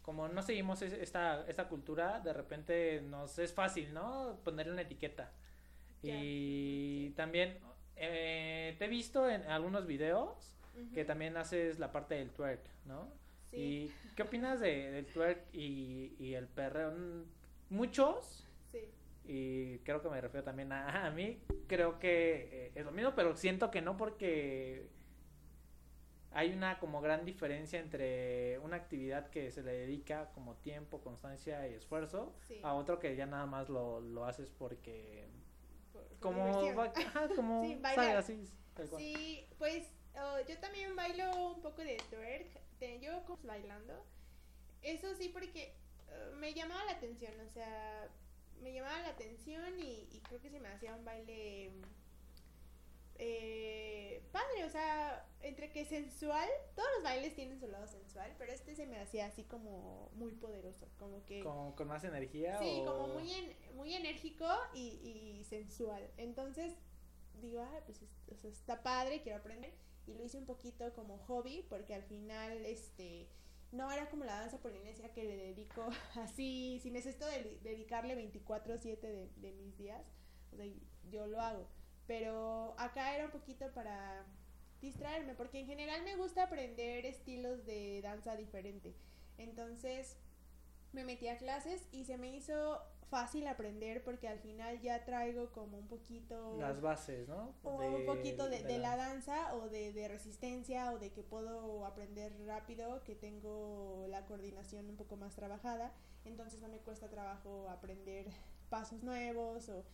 [0.00, 4.38] como no seguimos esta, esta cultura, de repente nos es fácil, ¿no?
[4.42, 5.30] Ponerle una etiqueta.
[6.02, 7.58] Y también
[7.96, 10.56] eh, te he visto en algunos videos
[10.94, 13.12] que también haces la parte del twerk, ¿no?
[13.50, 13.56] Sí.
[13.56, 16.94] ¿Y qué opinas de, del twerk y, y el perreo?
[17.72, 18.46] Muchos,
[19.24, 23.14] y creo que me refiero también a, a mí, creo que eh, es lo mismo,
[23.14, 24.88] pero siento que no porque
[26.32, 31.68] hay una como gran diferencia entre una actividad que se le dedica como tiempo, constancia
[31.68, 35.28] y esfuerzo a otro que ya nada más lo, lo haces porque
[36.20, 36.60] como
[37.36, 38.48] como sí, así
[38.96, 42.62] sí pues oh, yo también bailo un poco de twerk
[43.00, 44.04] yo como bailando.
[44.82, 45.76] Eso sí porque
[46.38, 48.08] me llamaba la atención, o sea,
[48.60, 51.70] me llamaba la atención y, creo que se me hacía un baile
[53.18, 58.52] eh, padre, o sea, entre que sensual, todos los bailes tienen su lado sensual, pero
[58.52, 61.42] este se me hacía así como muy poderoso, como que...
[61.42, 62.58] ¿Con, con más energía?
[62.58, 66.10] Sí, como muy, en, muy enérgico y, y, sensual.
[66.16, 66.74] Entonces,
[67.40, 69.72] digo, ah, pues o sea, está padre, quiero aprender.
[70.06, 73.28] Y lo hice un poquito como hobby, porque al final, este
[73.72, 79.00] no era como la danza polinesia que le dedico así, sin necesito de dedicarle 24/7
[79.00, 80.04] de, de mis días,
[80.52, 80.66] o sea,
[81.10, 81.66] yo lo hago.
[82.06, 84.26] Pero acá era un poquito para
[84.80, 88.94] distraerme, porque en general me gusta aprender estilos de danza diferente.
[89.38, 90.16] Entonces
[90.92, 92.82] me metí a clases y se me hizo
[93.12, 96.56] fácil aprender porque al final ya traigo como un poquito...
[96.58, 97.54] Las bases, ¿no?
[97.62, 98.96] un poquito de, la...
[98.96, 104.88] danza o de, de, resistencia o de que puedo aprender rápido, que tengo la coordinación
[104.88, 105.92] un poco más trabajada.
[106.24, 108.28] Entonces no me cuesta trabajo aprender
[108.70, 109.84] pasos nuevos o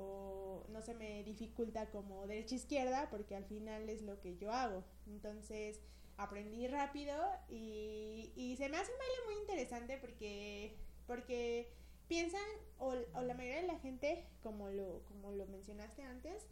[0.00, 4.52] o no se me dificulta como derecha izquierda porque al final es lo que yo
[4.52, 4.84] hago.
[5.08, 5.80] Entonces
[6.16, 7.16] aprendí rápido
[7.48, 10.76] y, y se me hace un baile muy interesante porque,
[11.06, 11.72] porque
[12.08, 12.42] piensan,
[12.78, 16.46] o, o, la mayoría de la gente, como lo, como lo mencionaste antes,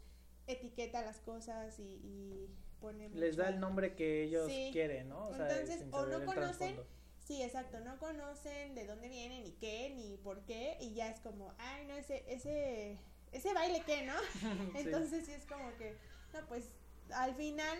[0.47, 2.49] etiqueta las cosas y, y
[2.79, 3.09] pone...
[3.09, 5.27] Les da el nombre que ellos quieren, ¿no?
[5.27, 6.79] O Entonces, o no conocen...
[7.19, 11.19] Sí, exacto, no conocen de dónde vienen, ni qué, ni por qué, y ya es
[11.19, 12.97] como, ay, no, ese, ese
[13.31, 14.13] ese baile qué, ¿no?
[14.75, 15.31] Entonces sí.
[15.31, 15.97] es como que,
[16.33, 16.65] no, pues
[17.11, 17.77] al final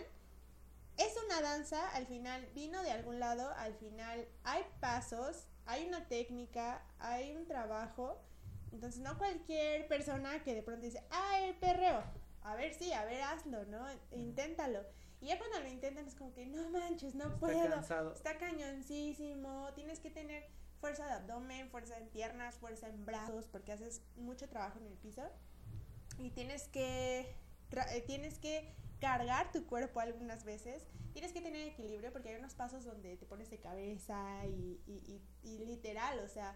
[0.97, 6.07] es una danza, al final vino de algún lado, al final hay pasos, hay una
[6.07, 8.19] técnica, hay un trabajo.
[8.71, 12.03] Entonces no cualquier persona que de pronto dice, ah, el perreo,
[12.43, 13.85] a ver, sí, a ver, hazlo, ¿no?
[14.11, 14.83] Inténtalo.
[15.21, 17.79] Y ya cuando lo intentan es como que, no manches, no puedo.
[18.13, 20.47] Está cañoncísimo, tienes que tener
[20.79, 24.97] fuerza de abdomen, fuerza en piernas, fuerza en brazos, porque haces mucho trabajo en el
[24.97, 25.23] piso
[26.19, 27.35] y tienes que
[27.71, 32.53] eh, tienes que cargar tu cuerpo algunas veces, tienes que tener equilibrio porque hay unos
[32.53, 34.79] pasos donde te pones de cabeza y,
[35.43, 36.55] literal, o sea,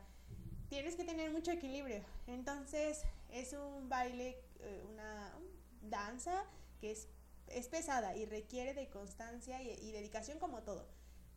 [0.69, 2.03] tienes que tener mucho equilibrio.
[2.27, 5.33] Entonces es un baile, eh, una
[5.81, 6.45] danza
[6.79, 7.07] que es,
[7.47, 10.87] es pesada y requiere de constancia y dedicación como todo.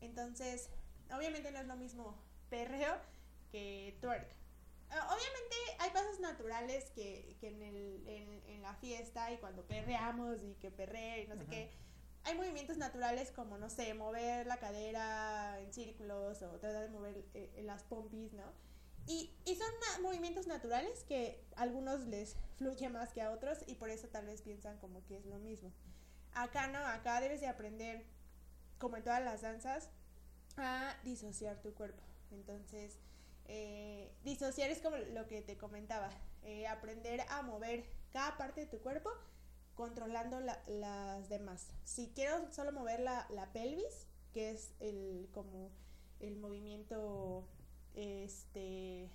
[0.00, 0.70] Entonces,
[1.14, 2.16] obviamente no es lo mismo
[2.50, 2.94] perreo
[3.50, 4.43] que twerk.
[4.90, 8.08] Ah, obviamente hay pasos naturales que, que en, el,
[8.46, 11.70] en, la fiesta y cuando perreamos y que perre y no sé qué,
[12.24, 17.26] hay movimientos naturales como, no sé, mover la cadera en círculos o tratar de mover
[17.34, 18.44] eh, las pompis, ¿no?
[19.06, 19.68] Y, y son
[20.02, 24.26] movimientos naturales que a algunos les fluye más que a otros y por eso tal
[24.26, 25.72] vez piensan como que es lo mismo.
[26.32, 28.06] Acá no, acá debes de aprender,
[28.78, 29.90] como en todas las danzas,
[30.56, 32.02] a disociar tu cuerpo.
[32.30, 32.98] Entonces,
[33.46, 36.10] eh, disociar es como lo que te comentaba,
[36.42, 39.10] eh, aprender a mover cada parte de tu cuerpo
[39.74, 41.68] controlando las demás.
[41.84, 45.70] Si quiero solo mover la, la, pelvis, que es el como
[46.20, 47.48] el movimiento
[47.94, 49.10] este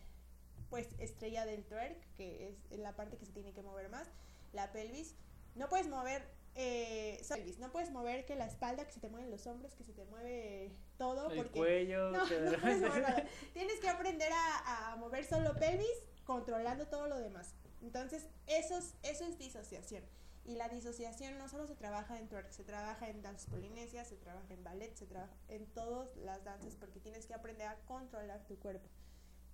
[0.69, 4.07] pues estrella del twerk, que es la parte que se tiene que mover más,
[4.53, 5.15] la pelvis,
[5.55, 6.23] no puedes mover
[6.61, 7.21] eh,
[7.59, 10.03] no puedes mover que la espalda, que se te mueven los hombros, que se te
[10.03, 11.31] mueve todo.
[11.31, 12.11] El porque cuello.
[12.11, 12.25] No,
[13.53, 15.87] Tienes que aprender a, mover solo pelvis
[16.25, 17.55] controlando todo lo demás.
[17.81, 20.03] Entonces, eso es, eso es disociación.
[20.43, 24.17] Y la disociación no solo se trabaja en twerk, se trabaja en danzas polinesias, se
[24.17, 28.45] trabaja en ballet, se trabaja en todas las danzas porque tienes que aprender a controlar
[28.47, 28.89] tu cuerpo.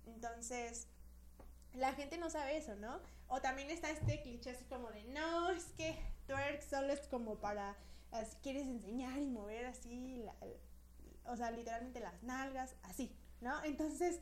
[0.06, 0.88] Entonces,
[1.72, 3.00] la gente no sabe eso, ¿no?
[3.28, 5.96] O también está este cliché así como de, no, es que
[6.26, 7.76] twerk solo es como para,
[8.28, 10.24] si quieres enseñar y mover así,
[11.24, 13.62] o sea, literalmente las nalgas, así, ¿no?
[13.64, 14.20] Entonces,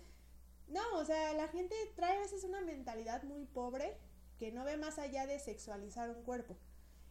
[0.68, 3.96] no, o sea, la gente trae a veces una mentalidad muy pobre
[4.38, 6.57] que no ve más allá de sexualizar un cuerpo.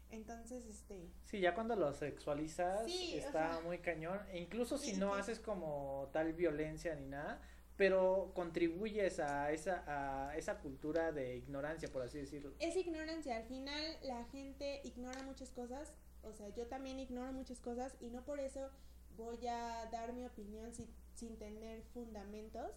[0.10, 1.10] Entonces, este...
[1.26, 4.20] Sí, ya cuando lo sexualizas está muy cañón.
[4.30, 7.42] E incluso si no haces como tal violencia ni nada,
[7.78, 12.54] pero contribuyes a esa, a esa cultura de ignorancia, por así decirlo.
[12.60, 17.60] Es ignorancia, al final la gente ignora muchas cosas, o sea, yo también ignoro muchas
[17.60, 18.70] cosas y no por eso
[19.18, 22.72] voy a dar mi opinión sin, sin tener fundamentos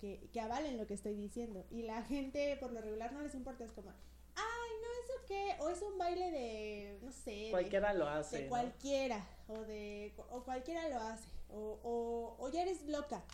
[0.00, 1.64] que, que avalen lo que estoy diciendo.
[1.70, 5.56] Y la gente por lo regular no les importa, es como, ay, no, eso qué,
[5.60, 7.48] o es un baile de, no sé.
[7.50, 8.42] Cualquiera lo hace.
[8.42, 13.24] De cualquiera, o de, o cualquiera lo hace, o, o, o ya eres loca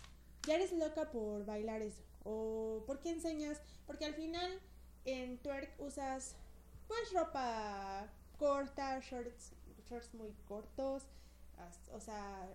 [0.47, 2.01] ya eres loca por bailar eso.
[2.23, 4.59] O por qué enseñas, porque al final
[5.05, 6.35] en twerk usas
[6.87, 9.53] pues ropa corta, shorts,
[9.89, 11.03] shorts muy cortos,
[11.91, 12.47] o sea,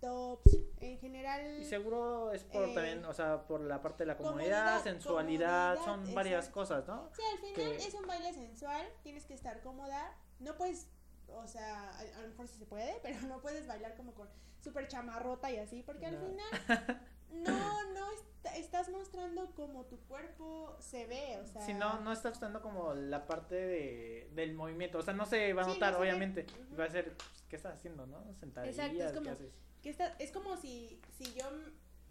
[0.00, 1.58] tops, en general.
[1.60, 4.82] Y seguro es por eh, también, o sea, por la parte de la comodidad, comodidad,
[4.82, 7.10] sensualidad, comodidad, son varias cosas, ¿no?
[7.14, 10.86] Sí, al final que- es un baile sensual, tienes que estar cómoda, no puedes,
[11.28, 14.28] o sea, a, a lo mejor sí se puede, pero no puedes bailar como con
[14.62, 16.98] súper chamarrota y así, porque al final
[17.32, 21.62] no, no est- estás mostrando como tu cuerpo se ve, o sea.
[21.62, 25.52] Si no, no estás usando como la parte de, del movimiento, o sea, no se
[25.52, 26.46] va a Sí, notar, obviamente,
[26.78, 28.22] va a ser, pues, ¿qué estás haciendo, no?
[28.40, 29.52] Sentadillas, Exacto, es como- ¿qué haces?
[29.82, 31.44] que está, es como si, si yo,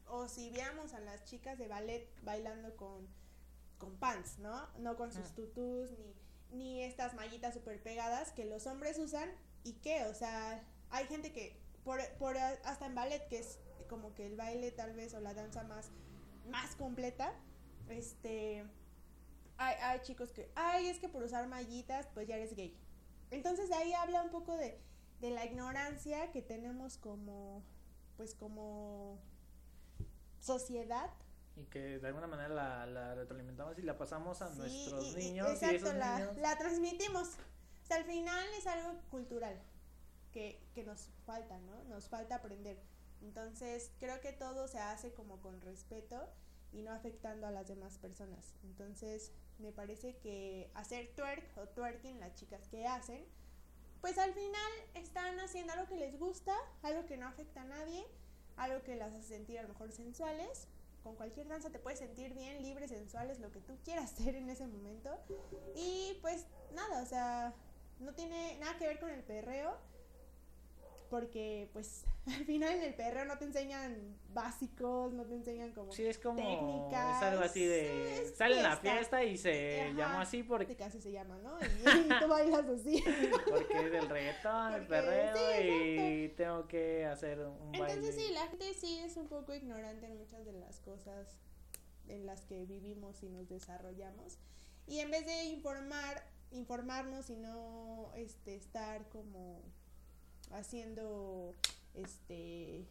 [0.08, 3.08] o si viéramos a las chicas de ballet bailando con,
[3.78, 4.68] con pants, ¿no?
[4.80, 5.36] No con sus Ujú.
[5.48, 6.14] tutús, ni,
[6.52, 9.32] ni estas mallitas súper pegadas que los hombres usan,
[9.64, 10.04] ¿y qué?
[10.06, 13.60] O sea, hay gente que, por, por hasta en ballet, que es
[13.92, 15.92] como que el baile tal vez, o la danza más,
[16.50, 17.34] más completa,
[17.90, 18.66] este...
[19.58, 22.76] Hay, hay chicos que, ay, es que por usar mallitas, pues ya eres gay.
[23.30, 24.80] Entonces de ahí habla un poco de,
[25.20, 27.62] de la ignorancia que tenemos como,
[28.18, 29.20] pues como
[30.40, 31.12] sociedad.
[31.58, 35.10] Y que de alguna manera la, la retroalimentamos y la pasamos a Sí, nuestros y-
[35.12, 36.38] y- niños y exacto, esos la, niños...
[36.38, 37.28] la transmitimos.
[37.84, 39.62] O sea, al final es algo cultural
[40.32, 41.84] que, que nos falta, ¿no?
[41.84, 42.80] Nos falta aprender.
[43.22, 46.30] Entonces, creo que todo se hace como con respeto
[46.72, 48.54] y no afectando a las demás personas.
[48.64, 53.26] Entonces, me parece que hacer twerk o twerking, las chicas que hacen,
[54.02, 58.04] pues al final están haciendo algo que les gusta, algo que no afecta a nadie,
[58.58, 60.68] algo que las hace sentir a lo mejor sensuales.
[61.04, 64.50] Con cualquier danza te puedes sentir bien, libre, sensuales, lo que tú quieras hacer en
[64.50, 65.12] ese momento.
[65.76, 67.54] Y pues nada, o sea,
[68.00, 69.78] no tiene nada que ver con el perreo,
[71.12, 75.92] porque pues al final en el perreo no te enseñan básicos, no te enseñan como
[75.92, 79.24] Sí, es como, técnicas, es algo así de, en la fiesta.
[79.24, 79.94] y se Ajá.
[79.98, 81.60] llamó así porque, que casi se llama, ¿no?
[81.60, 81.64] Y,
[82.16, 83.04] y tú bailas así.
[83.50, 87.94] porque es del reggaetón, el Porque- perreo sí, y tengo que hacer un baile.
[87.94, 91.38] Entonces sí, la gente sí es un poco ignorante en muchas de las cosas
[92.08, 94.40] en las que vivimos y nos desarrollamos.
[94.88, 99.62] Y en vez de informar, informarnos y no este estar como
[100.54, 101.56] haciendo
[101.94, 102.86] este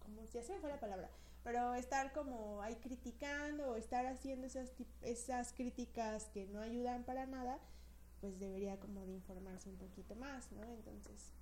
[0.00, 1.10] como ya se me fue la palabra,
[1.42, 4.72] pero estar como ahí criticando o estar haciendo esas
[5.02, 7.58] esas críticas que no ayudan para nada,
[8.20, 10.62] pues debería como de informarse un poquito más, ¿no?
[10.62, 11.32] Entonces,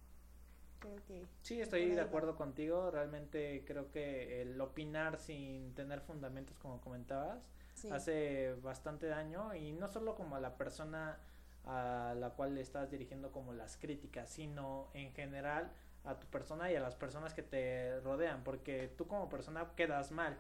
[0.81, 2.03] creo que Sí, estoy de va.
[2.03, 2.91] acuerdo contigo.
[2.91, 7.91] Realmente creo que el opinar sin tener fundamentos, como comentabas, Sí.
[7.91, 11.19] hace bastante daño y no solo como a la persona
[11.67, 15.73] a la cual le estás dirigiendo como las críticas, sino en general
[16.05, 20.11] a tu persona y a las personas que te rodean, porque tú como persona quedas
[20.11, 20.37] mal.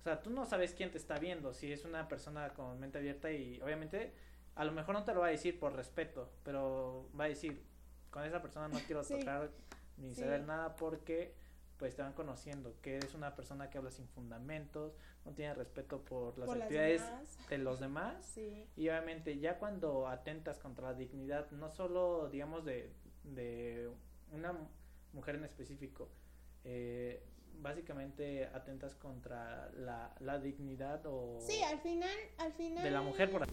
[0.00, 2.98] O sea, tú no sabes quién te está viendo, si es una persona con mente
[2.98, 4.12] abierta y obviamente
[4.54, 7.62] a lo mejor no te lo va a decir por respeto, pero va a decir,
[8.10, 9.18] con esa persona no quiero Sí.
[9.18, 9.50] tocar
[9.96, 10.20] ni Sí.
[10.20, 11.34] saber nada porque
[11.78, 14.92] pues te van conociendo que eres una persona que habla sin fundamentos,
[15.24, 17.02] no tiene respeto por las Por actividades
[17.48, 18.66] de los demás Sí.
[18.76, 22.90] y obviamente ya cuando atentas contra la dignidad, no solo digamos de,
[23.24, 23.90] de
[24.32, 24.68] una mu-
[25.12, 26.08] mujer en específico,
[26.64, 27.22] eh,
[27.60, 32.84] básicamente atentas contra la, la dignidad o Sí, al final, al final.
[32.84, 33.46] de la mujer por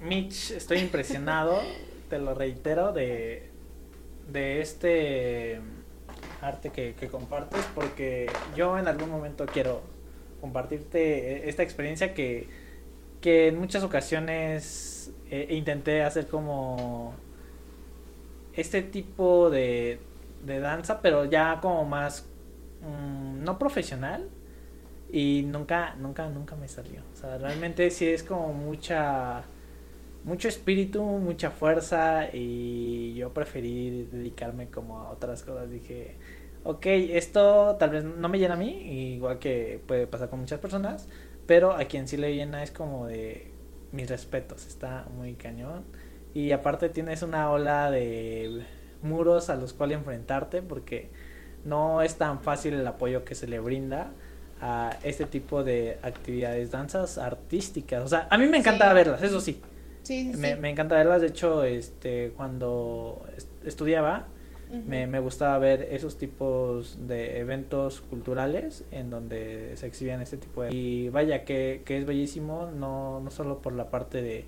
[0.00, 1.60] Mitch, estoy impresionado,
[2.10, 3.50] te lo reitero, de,
[4.30, 5.60] de este
[6.46, 9.82] arte que, compartes, porque yo en algún momento quiero
[10.40, 12.48] compartirte esta experiencia que,
[13.20, 17.14] que en muchas ocasiones eh, intenté hacer como
[18.54, 19.98] este tipo de,
[20.44, 22.26] de danza, pero ya como más
[22.82, 24.28] mm, no profesional,
[25.14, 27.00] y nunca, nunca, nunca me salió.
[27.12, 29.44] O sea, realmente sí es como mucha,
[30.24, 35.70] mucho espíritu, mucha fuerza y yo preferí dedicarme como a otras cosas.
[35.70, 36.16] Dije,
[36.64, 40.60] ok, esto tal vez no me llena a mí, igual que puede pasar con muchas
[40.60, 41.08] personas,
[41.46, 43.52] pero a quien sí le llena es como de
[43.92, 45.84] mis respetos, está muy cañón.
[46.34, 48.64] Y aparte tienes una ola de
[49.02, 51.10] muros a los cuales enfrentarte porque
[51.64, 54.12] no es tan fácil el apoyo que se le brinda
[54.60, 58.02] a este tipo de actividades, danzas artísticas.
[58.04, 58.94] O sea, a mí me encanta Sí.
[58.94, 59.60] verlas, eso sí.
[60.02, 60.60] Sí, sí, Me, sí.
[60.60, 61.20] me encanta verlas.
[61.20, 63.50] De hecho, este, cuando est-
[64.86, 70.62] me, me gustaba ver esos tipos de eventos culturales en donde se exhibían este tipo
[70.62, 70.74] de...
[70.74, 74.46] Y vaya, que, que es bellísimo, no, no solo por la parte de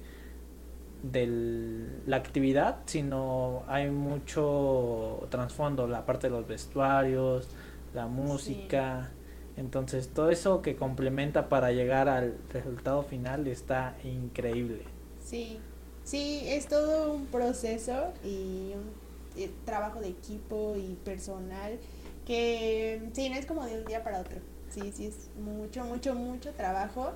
[1.02, 7.48] de la actividad, sino hay mucho trasfondo, la parte de los vestuarios,
[7.94, 9.10] la música,
[9.56, 14.82] entonces todo eso que complementa para llegar al resultado final está increíble.
[15.24, 15.58] Sí,
[16.04, 19.05] sí, es todo un proceso y un
[19.36, 21.78] eh, trabajo de equipo y personal
[22.26, 24.40] que sí, no es como de un día para otro.
[24.68, 27.12] Sí, sí, es mucho, mucho, mucho trabajo.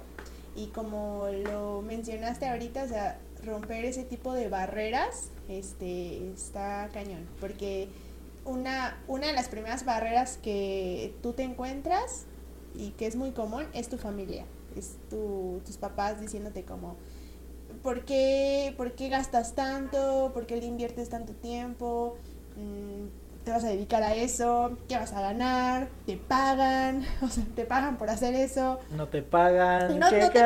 [0.56, 7.26] Y como lo mencionaste ahorita, o sea, romper ese tipo de barreras este, está cañón.
[7.40, 7.88] Porque
[8.44, 12.26] una, una de las primeras barreras que tú te encuentras
[12.74, 14.46] y que es muy común es tu familia.
[14.76, 16.96] Es tu, tus papás diciéndote como,
[17.82, 20.30] ¿por qué, ¿por qué gastas tanto?
[20.34, 22.16] ¿Por qué le inviertes tanto tiempo?
[22.56, 23.06] Mm,
[23.44, 27.64] te vas a dedicar a eso, qué vas a ganar, te pagan, o sea, te
[27.64, 28.78] pagan por hacer eso.
[28.90, 30.40] No te pagan, no, ¿qué, no qué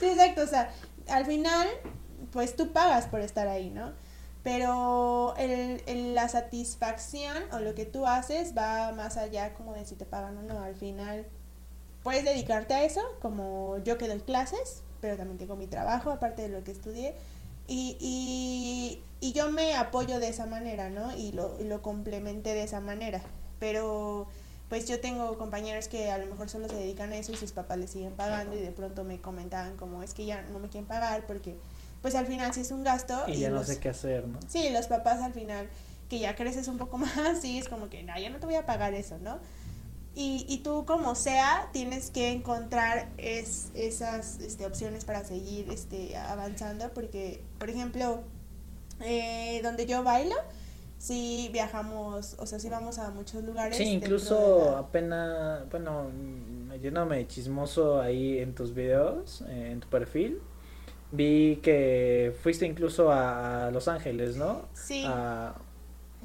[0.00, 0.70] te exacto, o sea,
[1.08, 1.68] al final,
[2.32, 3.92] pues tú pagas por estar ahí, ¿no?
[4.42, 9.86] Pero el, el- la satisfacción o lo que tú haces va más allá como de
[9.86, 10.60] si te pagan o no.
[10.60, 11.24] Al final
[12.02, 16.40] puedes dedicarte a eso, como yo que doy clases, pero también tengo mi trabajo aparte
[16.40, 17.14] de lo que estudié.
[17.68, 21.14] Y, y, y yo me apoyo de esa manera, ¿no?
[21.14, 23.20] Y lo, y lo complementé de esa manera.
[23.60, 24.26] Pero
[24.70, 27.52] pues yo tengo compañeros que a lo mejor solo se dedican a eso y sus
[27.52, 30.70] papás les siguen pagando y de pronto me comentaban como es que ya no me
[30.70, 31.54] quieren pagar porque
[32.00, 33.24] pues al final sí es un gasto.
[33.26, 34.38] Y ya no sé qué hacer, ¿no?
[34.48, 35.68] Sí, los papás al final,
[36.08, 38.54] que ya creces un poco más, sí, es como que, no, ya no te voy
[38.54, 39.38] a pagar eso, ¿no?
[40.16, 46.16] Y, y tú como sea, tienes que encontrar es, esas este, opciones para seguir este,
[46.16, 48.20] avanzando, porque, por ejemplo,
[49.00, 50.36] eh, donde yo bailo,
[50.98, 53.76] sí viajamos, o sea, sí vamos a muchos lugares.
[53.76, 56.10] Sí, incluso la- apenas, bueno,
[56.80, 60.38] yéndome chismoso ahí en tus videos, eh, en tu perfil,
[61.10, 64.62] vi que fuiste incluso a, a Los Ángeles, ¿no?
[64.74, 65.04] Sí.
[65.06, 65.54] A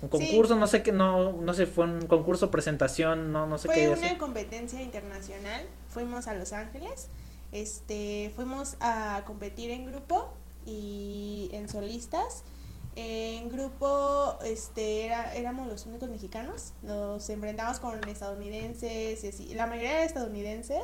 [0.01, 3.67] un concurso, no sé qué, no, no sé, fue un concurso, presentación, no, no sé
[3.67, 3.87] Fue qué.
[3.89, 4.17] una hacer.
[4.17, 5.65] competencia internacional.
[5.89, 7.07] Fuimos a Los Ángeles.
[7.51, 10.29] Este, fuimos a competir en grupo
[10.65, 12.43] y en solistas.
[12.95, 16.73] En grupo, este, era, éramos los únicos mexicanos.
[16.81, 20.83] Nos enfrentamos con estadounidenses, y así, la mayoría de estadounidenses.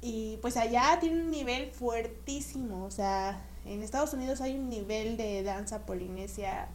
[0.00, 2.84] Y pues allá tiene un nivel fuertísimo.
[2.84, 6.68] O sea, en Estados Unidos hay un nivel de danza polinesia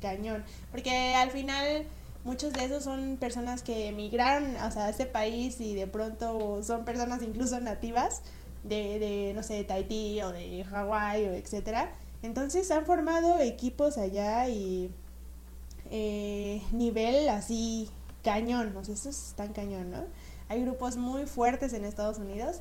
[0.00, 0.44] cañón.
[0.70, 1.86] Porque al final
[2.24, 6.62] muchos de esos son personas que emigraron o sea, a este país y de pronto
[6.62, 8.22] son personas incluso nativas
[8.62, 11.92] de, de no sé, de Tahití o de Hawái o etcétera.
[12.22, 14.90] Entonces han formado equipos allá y
[15.90, 17.88] eh, nivel así
[18.22, 20.04] cañón, o sea, eso es tan cañón, ¿no?
[20.48, 22.60] Hay grupos muy fuertes en Estados Unidos.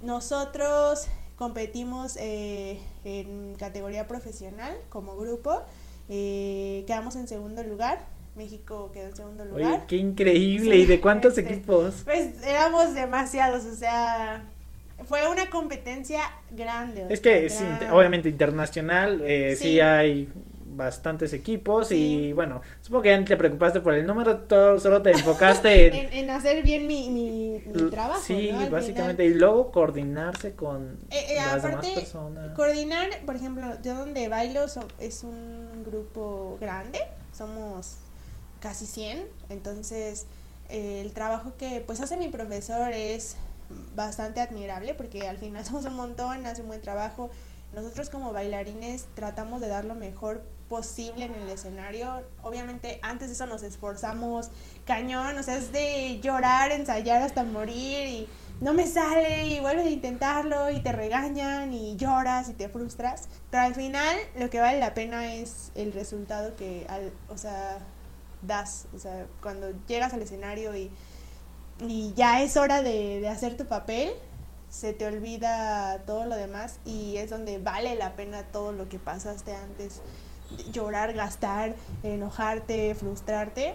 [0.00, 1.06] Nosotros
[1.36, 5.62] competimos eh, en categoría profesional como grupo.
[6.14, 7.98] Eh, quedamos en segundo lugar.
[8.36, 9.66] México quedó en segundo lugar.
[9.72, 12.02] Oye, qué increíble, Sí, ¿y de cuántos este, equipos?
[12.04, 14.44] Pues éramos demasiados, o sea,
[15.06, 17.06] fue una competencia grande.
[17.08, 19.64] Es sea, que int- obviamente internacional, eh, sí.
[19.72, 19.80] Sí.
[19.80, 20.28] hay
[20.74, 22.28] bastantes equipos Sí.
[22.28, 25.88] y bueno, supongo que ya no te preocupaste por el número, todo, solo te enfocaste
[25.88, 25.94] en...
[26.06, 28.22] En, en hacer bien mi, mi, mi trabajo.
[28.22, 28.70] Sí, ¿no?
[28.70, 32.54] Básicamente, y luego coordinarse con Eh, eh, las aparte, demás personas.
[32.56, 35.61] Coordinar, por ejemplo, yo donde bailo so- es un
[35.92, 36.98] grupo grande,
[37.32, 37.98] somos
[38.60, 40.26] casi 100, entonces
[40.68, 43.36] el trabajo que pues hace mi profesor es
[43.94, 47.30] bastante admirable porque al final somos un montón, hace un buen trabajo.
[47.74, 52.22] Nosotros como bailarines tratamos de dar lo mejor posible en el escenario.
[52.42, 54.48] Obviamente antes de eso nos esforzamos
[54.86, 58.28] cañón, o sea, es de llorar, ensayar hasta morir y
[58.62, 63.28] no me sale y vuelves a intentarlo y te regañan y lloras y te frustras.
[63.50, 66.86] Pero al final lo que vale la pena es el resultado que,
[67.28, 67.78] o sea,
[68.40, 68.86] das.
[68.94, 70.92] O sea, cuando llegas al escenario y,
[71.80, 74.12] y ya es hora de, de hacer tu papel,
[74.70, 79.00] se te olvida todo lo demás y es donde vale la pena todo lo que
[79.00, 80.02] pasaste antes.
[80.70, 83.74] Llorar, gastar, enojarte, frustrarte.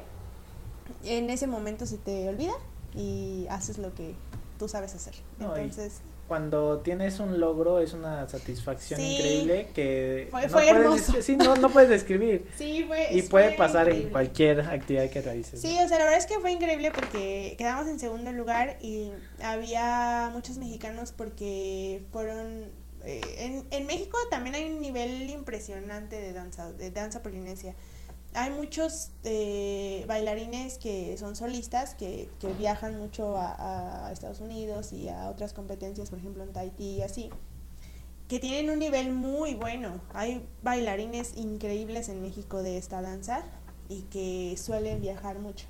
[1.04, 2.54] En ese momento se te olvida
[2.96, 4.16] y haces lo que
[4.58, 5.14] tú sabes hacer.
[5.40, 9.14] No, Entonces, Cuando tienes un logro es una satisfacción Sí.
[9.16, 12.46] increíble que Fue- no, puedes, sí, no, no puedes describir.
[12.58, 13.08] sí, fue.
[13.14, 15.62] Y puede pasar en cualquier actividad que realices.
[15.62, 19.12] Sí, o sea, la verdad es que fue increíble porque quedamos en segundo lugar y
[19.42, 22.66] había muchos mexicanos porque fueron...
[23.06, 27.74] eh, en, en México también hay un nivel impresionante de danza, de danza polinesia.
[28.34, 34.94] Hay muchos eh, bailarines que son solistas que, que viajan mucho a, a Estados Unidos
[34.94, 37.30] y a otras competencias, por ejemplo en Tahití y así,
[38.28, 40.02] que tienen un nivel muy bueno.
[40.14, 43.44] Hay bailarines increíbles en México de esta danza
[43.90, 45.66] y que suelen viajar mucho.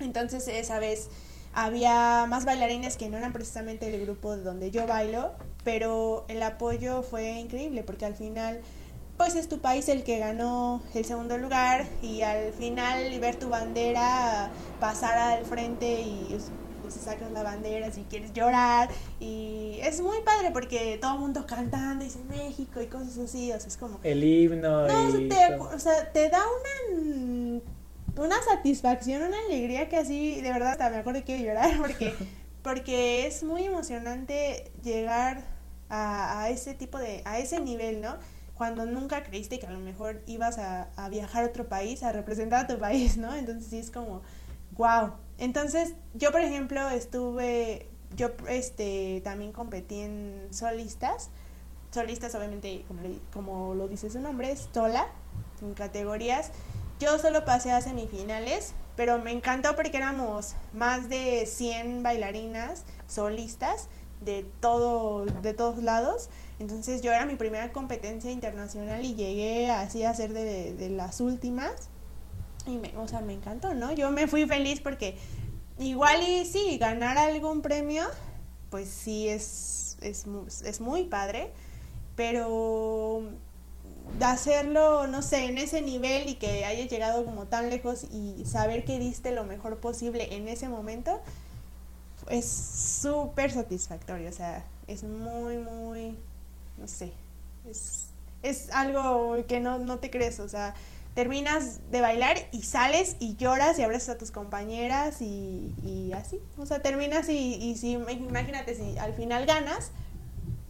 [0.00, 1.08] Entonces esa vez
[1.52, 5.32] había más bailarines que no eran precisamente el grupo de donde yo bailo,
[5.64, 8.60] pero el apoyo fue increíble porque al final
[9.16, 13.48] pues es tu país el que ganó el segundo lugar y al final ver tu
[13.48, 14.50] bandera
[14.80, 16.38] pasar al frente y
[16.82, 18.88] pues sacas la bandera si quieres llorar
[19.20, 23.58] y es muy padre porque todo el mundo cantando dice México y cosas así, o
[23.58, 24.00] sea, es como...
[24.02, 24.88] El himno.
[24.88, 27.60] No, y te, o sea, te da una,
[28.16, 32.14] una satisfacción, una alegría que así, de verdad, hasta me acuerdo que quiero llorar porque,
[32.62, 35.42] porque es muy emocionante llegar
[35.88, 38.16] a, a ese tipo de, a ese nivel, ¿no?
[38.62, 42.12] Cuando nunca creíste que a lo mejor ibas a, a viajar a otro país, a
[42.12, 43.34] representar a tu país, ¿no?
[43.34, 44.22] Entonces sí es como,
[44.76, 45.14] wow.
[45.36, 51.30] Entonces, yo por ejemplo estuve, yo este también competí en solistas,
[51.90, 53.00] solistas obviamente, como,
[53.32, 55.08] como lo dice su nombre, es sola,
[55.60, 56.52] en categorías.
[57.00, 63.88] Yo solo pasé a semifinales, pero me encantó porque éramos más de 100 bailarinas solistas
[64.24, 66.28] de todo de todos lados.
[66.58, 71.20] Entonces yo era mi primera competencia internacional y llegué así a ser de, de las
[71.20, 71.88] últimas.
[72.66, 73.92] Y me, o sea, me encantó, ¿no?
[73.92, 75.16] Yo me fui feliz porque
[75.78, 78.04] igual y sí, ganar algún premio,
[78.70, 80.26] pues sí es, es,
[80.64, 81.52] es muy padre,
[82.14, 83.22] pero
[84.20, 88.84] hacerlo, no sé, en ese nivel y que hayas llegado como tan lejos y saber
[88.84, 91.20] que diste lo mejor posible en ese momento,
[92.28, 96.16] es súper satisfactorio, o sea, es muy, muy,
[96.78, 97.12] no sé,
[97.68, 98.06] es,
[98.42, 100.74] es algo que no, no te crees, o sea,
[101.14, 106.40] terminas de bailar y sales y lloras y abrazas a tus compañeras y, y así,
[106.58, 109.90] o sea, terminas y, y si, imagínate, si al final ganas,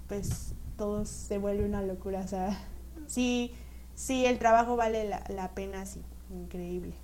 [0.09, 2.59] pues todo se vuelve una locura, o sea,
[3.07, 3.55] sí,
[3.95, 6.95] sí, el trabajo vale la, la pena, sí, increíble.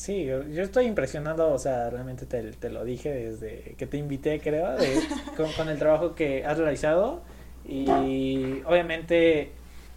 [0.00, 3.98] Sí, yo, yo estoy impresionado, o sea, realmente te, te lo dije desde que te
[3.98, 4.98] invité, creo, de-
[5.36, 7.20] con, con el trabajo que has realizado
[7.68, 9.50] y obviamente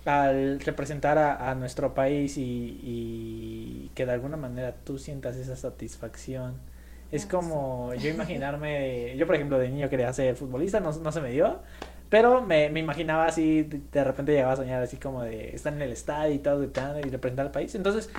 [0.04, 5.56] al representar a, a nuestro país y, y que de alguna manera tú sientas esa
[5.56, 6.56] satisfacción.
[7.10, 11.22] Es como yo imaginarme, yo por ejemplo de niño quería ser futbolista, no, no se
[11.22, 11.60] me dio,
[12.10, 15.82] pero me, me imaginaba así, de- repente llegaba a soñar así como de estar en
[15.82, 17.74] el estadio y todo, y representar al país.
[17.74, 18.10] Entonces,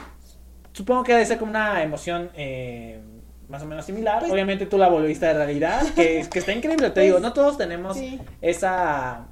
[0.74, 3.00] supongo que debe ser como una emoción eh,
[3.48, 4.18] más o menos similar.
[4.20, 7.32] Pues- Obviamente tú la volviste de realidad, que, que está increíble, te Pues, digo, no
[7.32, 9.26] todos tenemos Sí, esa,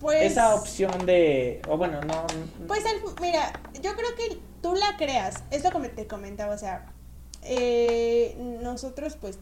[0.00, 0.22] pues...
[0.32, 2.24] esa opción de, o bueno, no...
[2.68, 3.52] Pues al- mira,
[3.82, 6.86] yo creo que tú la creas, es lo que te comentaba, o sea,
[7.42, 9.38] eh, nosotros pues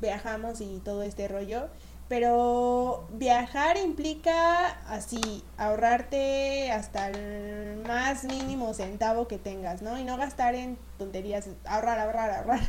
[0.00, 1.68] viajamos y todo este rollo,
[2.14, 9.98] pero viajar implica así, ahorrarte hasta el más mínimo centavo que tengas, ¿no?
[9.98, 12.60] Y no gastar en tonterías, ahorrar, ahorrar, ahorrar.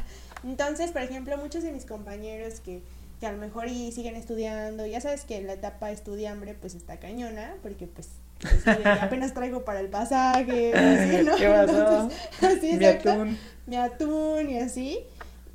[0.43, 2.81] Entonces, por ejemplo, muchos de mis compañeros que,
[3.19, 6.97] que a lo mejor y siguen estudiando, ya sabes que la etapa estudiambre pues está
[6.97, 11.35] cañona, porque pues pues, apenas traigo para el pasaje, así, ¿no?
[11.35, 11.79] ¿Qué pasó?
[11.79, 13.37] Entonces, así, Mi exacto atún.
[13.67, 15.05] mi atún y así,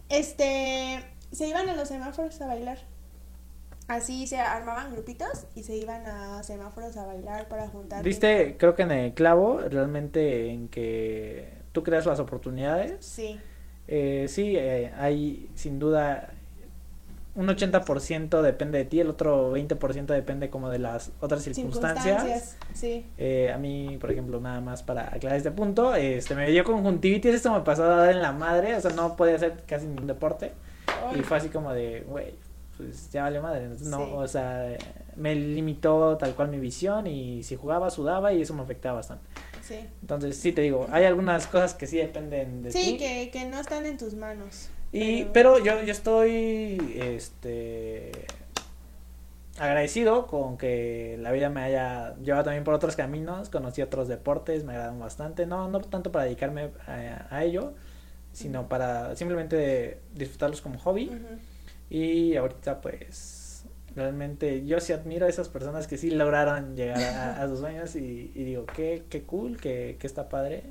[0.09, 2.79] este, se iban a los semáforos a bailar.
[3.91, 8.05] Así se armaban grupitos y se iban a semáforos a bailar para juntar.
[8.05, 13.05] Diste, creo que en el clavo, realmente en que tú creas las oportunidades.
[13.05, 13.41] Sí,
[13.89, 16.31] Eh, sí, eh, hay sin duda
[17.35, 22.57] un 80% depende de ti, el otro 20% depende como de las otras circunstancias.
[22.73, 26.63] Sí, Eh, a mí, por ejemplo, nada más para aclarar este punto, este me dio
[26.63, 29.87] conjuntivitis, esto me pasó a dar en la madre, o sea, no podía hacer casi
[29.87, 30.53] ningún deporte.
[31.19, 32.35] Y fue así como de, güey,
[32.81, 33.69] pues ya vale madre.
[33.81, 34.13] No, Sí.
[34.15, 34.77] o sea,
[35.17, 39.25] me limitó tal cual mi visión y si jugaba, sudaba y eso me afectaba bastante.
[39.63, 39.87] sí.
[40.01, 42.97] Entonces, sí te digo, hay algunas cosas que sí dependen de Sí, ti.
[42.99, 44.69] que, que no están en tus manos.
[44.93, 48.11] Y, pero- pero yo, yo estoy, este,
[49.59, 54.65] agradecido con que la vida me haya llevado también por otros caminos, conocí otros deportes,
[54.65, 57.75] me agradan bastante, no, no tanto para dedicarme a, a ello,
[58.33, 61.11] sino para simplemente disfrutarlos como hobby.
[61.91, 63.65] Y ahorita pues
[63.97, 67.97] realmente yo sí admiro a esas personas que sí lograron llegar a, a sus sueños
[67.97, 70.65] y, y digo, qué, qué cool, que, que está padre.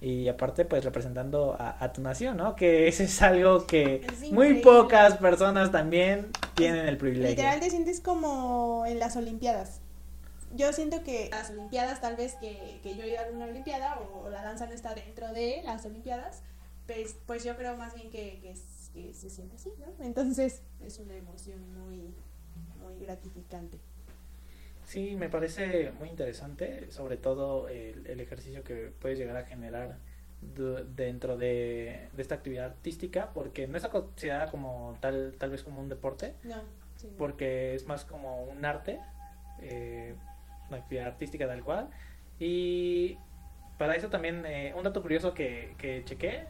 [0.00, 2.56] Y aparte pues representando a, a tu nación, ¿no?
[2.56, 7.30] Que eso es algo que Es muy pocas personas también tienen el privilegio.
[7.30, 9.80] Literal te sientes como en las Olimpiadas.
[10.54, 13.98] Yo siento que las Olimpiadas, tal vez que, que yo he ido a una Olimpiada
[13.98, 16.42] o, la danza no está dentro de las Olimpiadas,
[16.86, 20.04] pues, pues yo creo más bien que, que, es- que se siente así, ¿no?
[20.04, 22.14] Entonces es una emoción muy,
[22.80, 23.78] muy gratificante.
[24.86, 29.98] Sí, me parece muy interesante, sobre todo el, el ejercicio que puedes llegar a generar
[30.94, 35.80] dentro de, de esta actividad artística, porque no está considerada como tal, tal vez como
[35.80, 36.56] un deporte, No,
[36.96, 37.08] sí.
[37.16, 39.00] porque es más como un arte.
[39.62, 40.14] eh,
[40.68, 41.88] una actividad artística tal cual.
[42.38, 43.16] Y
[43.78, 46.44] para eso también, eh, un dato curioso que, que chequé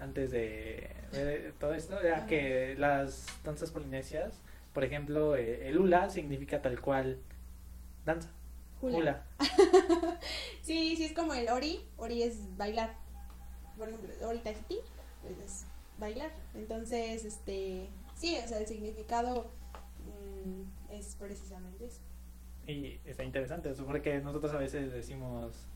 [0.00, 4.40] antes de, de todo esto era que las danzas polinesias,
[4.72, 7.18] por ejemplo, eh, el hula significa tal cual
[8.04, 8.30] danza.
[8.80, 8.98] Hula.
[8.98, 9.26] Hula.
[10.62, 11.80] Sí, sí, es como el ori.
[11.96, 12.94] Ori es bailar.
[13.76, 14.78] Por ejemplo, ori tahiti
[15.22, 15.66] pues es
[15.98, 16.30] bailar.
[16.54, 19.50] Entonces, este, sí, o sea, el significado
[20.06, 22.00] mm, es precisamente eso.
[22.66, 25.66] Y está interesante, supone que nosotros a veces decimos,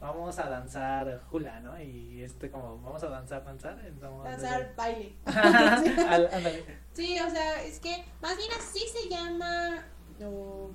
[0.00, 1.80] vamos a danzar hula, ¿no?
[1.80, 3.78] Y este como, vamos a danzar, danzar.
[3.86, 5.14] entonces- Danzar, baile.
[6.92, 9.84] Sí, o sea, es que más bien así se llama,
[10.24, 10.70] o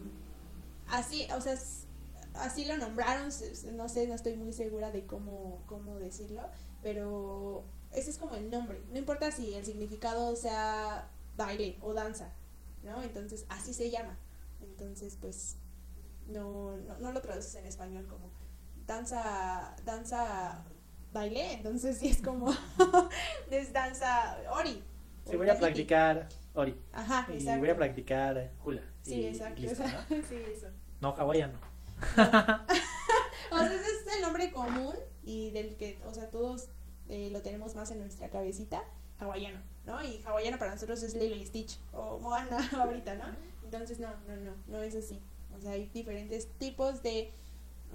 [0.88, 1.56] así, o sea,
[2.36, 3.30] así lo nombraron,
[3.76, 6.42] no sé, no estoy muy segura de cómo, cómo decirlo,
[6.82, 12.30] pero ese es como el nombre, no importa si el significado sea baile o danza,
[12.84, 13.02] ¿no?
[13.04, 14.18] Entonces, así se llama,
[14.62, 15.58] entonces, pues,
[16.28, 18.30] no, no, no lo traduces en español como
[18.88, 20.64] danza, danza,
[21.14, 22.54] baile, entonces sí es como,
[23.52, 24.84] es danza ori.
[25.30, 26.80] Sí, voy a practicar ori.
[26.94, 27.60] Ajá, Y exacto.
[27.60, 28.82] voy a practicar hula.
[29.02, 29.62] Sí, y exacto.
[29.62, 30.16] listo, o sea, ¿no?
[30.30, 30.68] sí, eso.
[31.02, 31.60] No, hawaiano.
[33.52, 36.68] O sea, ese es el nombre común y del que, o sea, todos
[37.08, 38.84] eh, lo tenemos más en nuestra cabecita,
[39.20, 40.04] hawaiano, ¿no?
[40.04, 43.26] Y hawaiano para nosotros es Lilo y Stitch o Moana ahorita, ¿no?
[43.64, 45.22] Entonces, no, no, no, no es así.
[45.56, 47.32] O sea, hay diferentes tipos de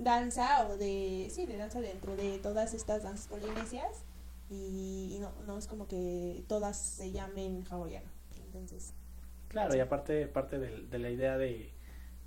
[0.00, 4.04] danza o de, sí, de danza dentro de todas estas danzas polinesias
[4.50, 8.08] y, y no, no es como que todas se llamen hawaiano.
[8.46, 8.92] Entonces,
[9.48, 11.72] Claro, y aparte parte de, de la idea de,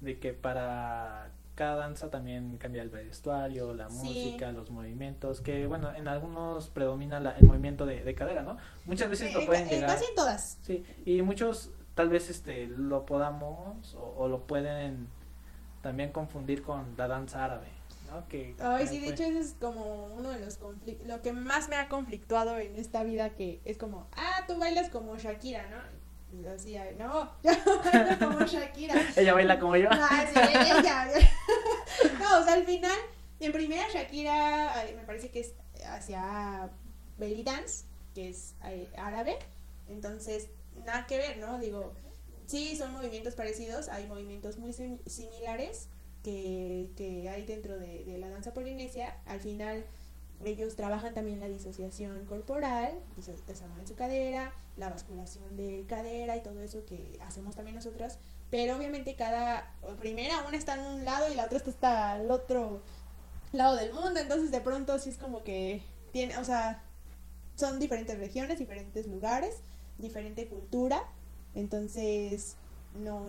[0.01, 3.95] de que para cada danza también cambia el vestuario, la Sí.
[3.95, 8.57] música, los movimientos, que bueno, en algunos predomina la- el movimiento de, de cadera, ¿no?
[8.86, 9.89] Muchas veces lo pueden llegar...
[9.89, 10.57] casi en todas.
[10.63, 15.07] Sí, y muchos tal vez este lo podamos o, o lo pueden
[15.84, 17.68] también confundir con la danza árabe,
[18.10, 18.28] ¿no?
[18.28, 21.32] Que Ay, sí, de puede- hecho ese es como uno de los conflictos, lo que
[21.34, 25.68] más me ha conflictuado en esta vida que es como, ah, tú bailas como Shakira,
[25.70, 25.78] ¿no?
[26.40, 27.52] Y así, no, yo
[27.84, 28.96] bailo como Shakira.
[29.16, 29.88] Ella baila como yo.
[29.92, 31.08] Ah, sí, ella.
[32.20, 32.98] No, o sea, al final,
[33.40, 35.54] en primera Shakira, me parece que es
[35.86, 36.70] hacia
[37.20, 39.38] belly dance, que es eh, árabe,
[39.88, 40.48] entonces
[40.86, 41.60] nada que ver, ¿no?
[41.60, 41.94] Digo,
[42.46, 45.88] sí, son movimientos parecidos, hay movimientos muy sim- similares
[46.24, 49.86] que, que hay dentro de, la danza polinesia, al final
[50.46, 53.00] ellos trabajan también la disociación corporal,
[53.48, 58.18] desarman su cadera, la basculación de cadera y todo eso que hacemos también nosotros,
[58.50, 62.82] pero obviamente cada, primera una está en un lado y la otra está al otro
[63.52, 65.82] lado del mundo, entonces de pronto sí es como que
[66.12, 66.84] tiene, o sea,
[67.56, 69.56] son diferentes regiones, diferentes lugares,
[69.98, 71.04] diferente cultura,
[71.56, 72.56] entonces
[73.04, 73.26] no,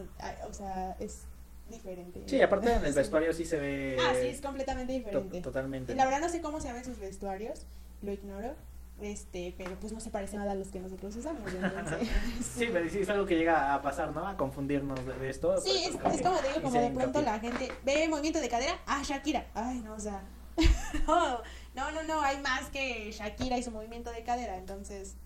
[0.49, 1.23] o sea, es
[1.71, 2.23] diferente.
[2.27, 5.41] Sí, aparte en el vestuario sí se ve Ah, sí, es completamente to- diferente.
[5.41, 5.95] totalmente.
[5.95, 7.67] La verdad no sé cómo se llaman sus vestuarios,
[8.03, 8.55] lo ignoro,
[9.01, 11.43] este, pero pues no se parece nada a los que nosotros usamos.
[11.53, 12.09] entonces,
[12.57, 14.27] Sí, pero sí es algo que llega a pasar, ¿no?
[14.29, 15.59] A confundirnos de, esto.
[15.61, 18.79] Sí, es, es como te digo, como de pronto la gente ve movimiento de cadera,
[18.87, 19.47] ah, Shakira.
[19.55, 20.23] Ay, no, o sea,
[21.07, 21.39] no,
[21.75, 25.17] no, no, no, hay más que Shakira y su movimiento de cadera, entonces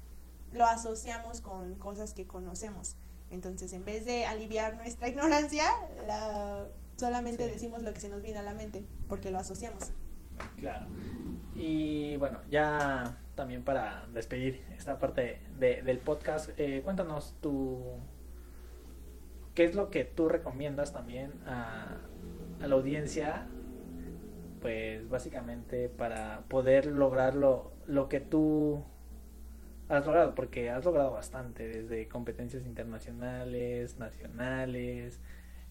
[0.52, 2.96] lo asociamos con cosas que conocemos.
[3.30, 5.64] Entonces, en vez de aliviar nuestra ignorancia,
[6.06, 7.50] la, solamente Sí.
[7.52, 9.92] decimos lo que se nos viene a la mente, porque lo asociamos.
[10.56, 10.86] Claro.
[11.54, 17.82] Y bueno, ya también para despedir esta parte de- del podcast, eh, cuéntanos tu...
[19.54, 21.96] ¿Qué es lo que tú recomiendas también a,
[22.62, 23.48] a la audiencia?
[24.60, 28.84] Pues básicamente para poder lograr lo, lo que tú
[29.88, 35.18] has logrado, porque has logrado bastante, desde competencias internacionales, nacionales,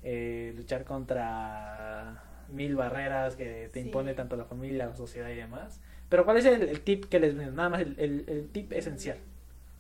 [0.04, 3.88] eh, luchar contra mil barreras que te Sí.
[3.88, 5.80] impone tanto la familia, la sociedad y demás.
[6.10, 7.56] Pero ¿cuál es el, el tip que les brindas?
[7.56, 9.18] Nada más el, el- el tip esencial.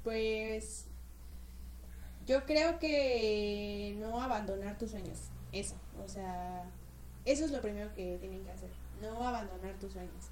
[0.03, 0.88] Pues
[2.26, 6.64] yo creo que no abandonar tus sueños, eso, o sea,
[7.26, 8.70] eso es lo primero que tienen que hacer,
[9.02, 10.30] no abandonar tus sueños.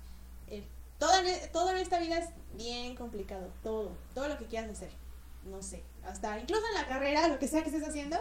[0.48, 0.64] El-
[0.98, 4.90] todo, en, todo en esta vida es bien complicado, todo, todo lo que quieras hacer,
[5.46, 8.18] no sé, hasta incluso en la carrera, lo que sea que estés haciendo,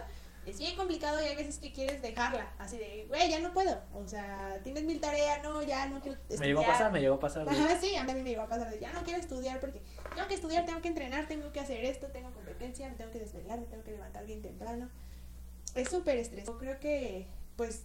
[0.47, 3.81] es bien complicado y hay veces que quieres dejarla, así de, güey, ya no puedo,
[3.95, 6.41] o sea, tienes mil tareas, no, ya no quiero estudiar.
[6.41, 7.49] Me llegó a pasar, me llegó a pasar.
[7.49, 9.81] Ajá, sí, a mí me llegó a pasar de ya no quiero estudiar porque
[10.15, 13.21] tengo que estudiar, tengo que entrenar, tengo que hacer esto, tengo competencia, me tengo que
[13.21, 14.91] desvelar, me tengo que levantar bien temprano.
[15.75, 16.59] Es súper estresante.
[16.61, 17.27] Creo que,
[17.57, 17.85] pues,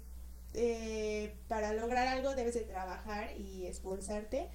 [0.54, 4.50] eh, para lograr algo debes de trabajar y esforzarte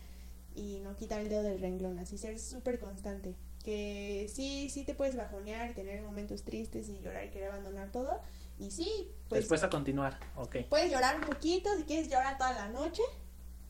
[0.54, 3.34] y no quitar el dedo del renglón, así ser súper constante.
[3.64, 7.90] Que sí, sí te puedes bajonear y tener momentos tristes y llorar y querer abandonar
[7.90, 8.20] todo,
[8.58, 9.40] Y sí, pues...
[9.40, 10.56] Después a continuar, ok.
[10.68, 13.02] Puedes llorar un poquito, si quieres llorar toda la noche,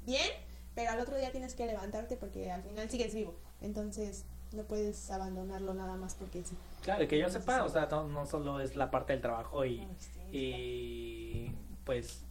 [0.04, 0.28] bien,
[0.74, 3.34] pero al otro día tienes que levantarte porque al final sigues vivo.
[3.62, 6.56] Entonces, no puedes abandonarlo nada más porque sí.
[6.82, 9.86] Claro, que yo sepa, o sea, no, solo es la parte del trabajo y,
[10.32, 11.50] y
[11.84, 12.23] pues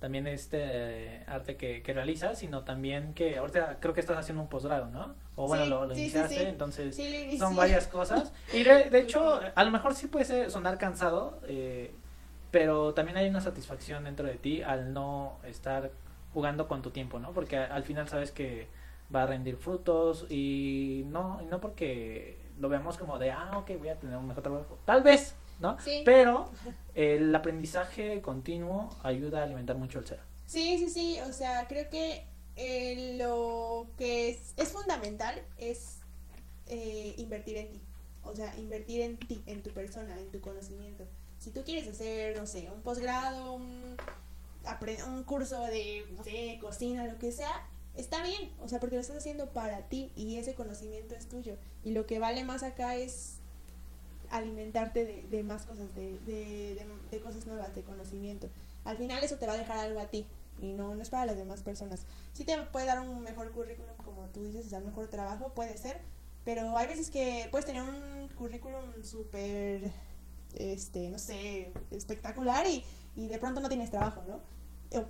[0.00, 4.48] también este arte que, que realizas, sino también que ahorita creo que estás haciendo un
[4.48, 5.14] posgrado, ¿no?
[5.36, 6.98] O bueno, lo, iniciaste, entonces
[7.38, 8.32] son varias cosas.
[8.52, 11.92] Y de, hecho, a lo mejor sí puede sonar cansado, eh,
[12.50, 15.90] pero también hay una satisfacción dentro de ti al no estar
[16.32, 17.32] jugando con tu tiempo, ¿no?
[17.32, 18.68] Porque al final sabes que
[19.14, 23.70] va a rendir frutos y no, y no porque lo veamos como de, ah, ok,
[23.78, 24.78] voy a tener un mejor trabajo.
[24.84, 25.78] Tal vez, ¿no?
[25.80, 26.02] Sí.
[26.04, 26.50] Pero
[26.94, 30.20] el aprendizaje continuo ayuda a alimentar mucho el ser.
[30.46, 32.24] Sí, sí, sí, o sea, creo que
[32.56, 35.98] eh, lo que es, es fundamental es
[36.66, 37.80] eh, invertir en ti,
[38.24, 41.04] o sea, invertir en ti, en tu persona, en tu conocimiento.
[41.38, 43.96] Si tú quieres hacer, no sé, un posgrado, un,
[45.08, 47.66] un curso de, no sé, cocina, lo que sea,
[47.96, 51.56] está bien, o sea, porque lo estás haciendo para ti y ese conocimiento es tuyo.
[51.82, 53.39] Y lo que vale más acá es
[54.30, 58.48] alimentarte de, de más cosas, de, de, de, cosas nuevas, de conocimiento.
[58.84, 60.26] Al final eso te va a dejar algo a ti
[60.60, 62.06] y no, no es para las demás personas.
[62.32, 65.52] Sí te puede dar un mejor currículum, como tú dices, o sea, un mejor trabajo,
[65.54, 66.00] puede ser,
[66.44, 69.90] pero hay veces que puedes tener un currículum súper,
[70.54, 72.84] este, no sé, espectacular y,
[73.16, 74.40] y de pronto no tienes trabajo, ¿no?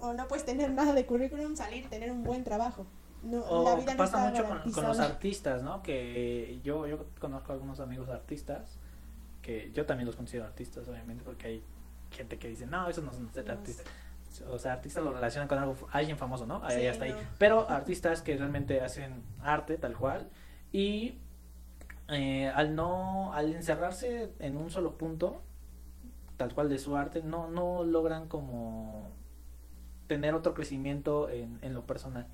[0.00, 2.86] o no puedes tener nada de currículum, salir, tener un buen trabajo.
[3.22, 5.82] No, la vida pasa mucho con, los artistas, ¿no?
[5.82, 8.78] Que yo, yo conozco algunos amigos artistas,
[9.42, 11.64] que yo también los considero artistas, obviamente, porque hay
[12.10, 13.84] gente que dice, no, eso no es ser artista.
[14.48, 16.62] O sea, artistas lo relacionan con algo, alguien famoso, ¿no?
[16.64, 17.14] Ahí está ahí.
[17.38, 20.28] Pero artistas que realmente hacen arte tal cual
[20.72, 21.18] y
[22.08, 25.42] eh, al no, al encerrarse en un solo punto,
[26.36, 29.10] tal cual de su arte, no, no logran como
[30.06, 32.26] tener otro crecimiento en, en lo personal,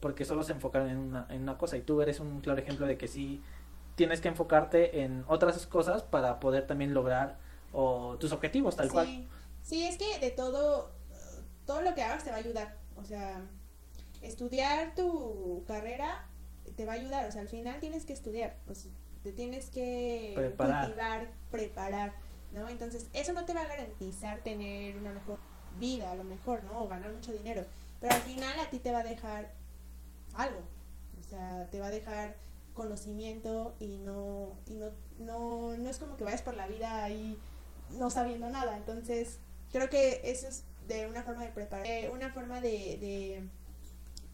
[0.00, 2.86] porque solo se enfocaron en una, en una cosa y tú eres un claro ejemplo
[2.86, 3.42] de que sí
[3.94, 7.38] tienes que enfocarte en otras cosas para poder también lograr
[7.72, 9.28] o, tus objetivos tal cual.
[9.62, 10.90] Sí, es que de todo,
[11.66, 13.40] todo lo que hagas te va a ayudar, o sea,
[14.22, 16.26] estudiar tu carrera
[16.76, 18.88] te va a ayudar, o sea, al final tienes que estudiar, pues
[19.22, 22.12] te tienes que preparar, preparar,
[22.52, 22.68] ¿no?
[22.68, 25.38] Entonces, eso no te va a garantizar tener una mejor
[25.78, 26.82] vida a lo mejor, ¿no?
[26.82, 27.64] O ganar mucho dinero.
[28.00, 29.50] Pero al final a ti te va a dejar
[30.34, 30.60] algo.
[31.18, 32.36] O sea, te va a dejar
[32.74, 37.38] conocimiento y no, y no, no, no es como que vayas por la vida ahí
[37.90, 38.76] no sabiendo nada.
[38.76, 39.38] Entonces,
[39.72, 43.48] creo que eso es de una forma de preparar, una forma de,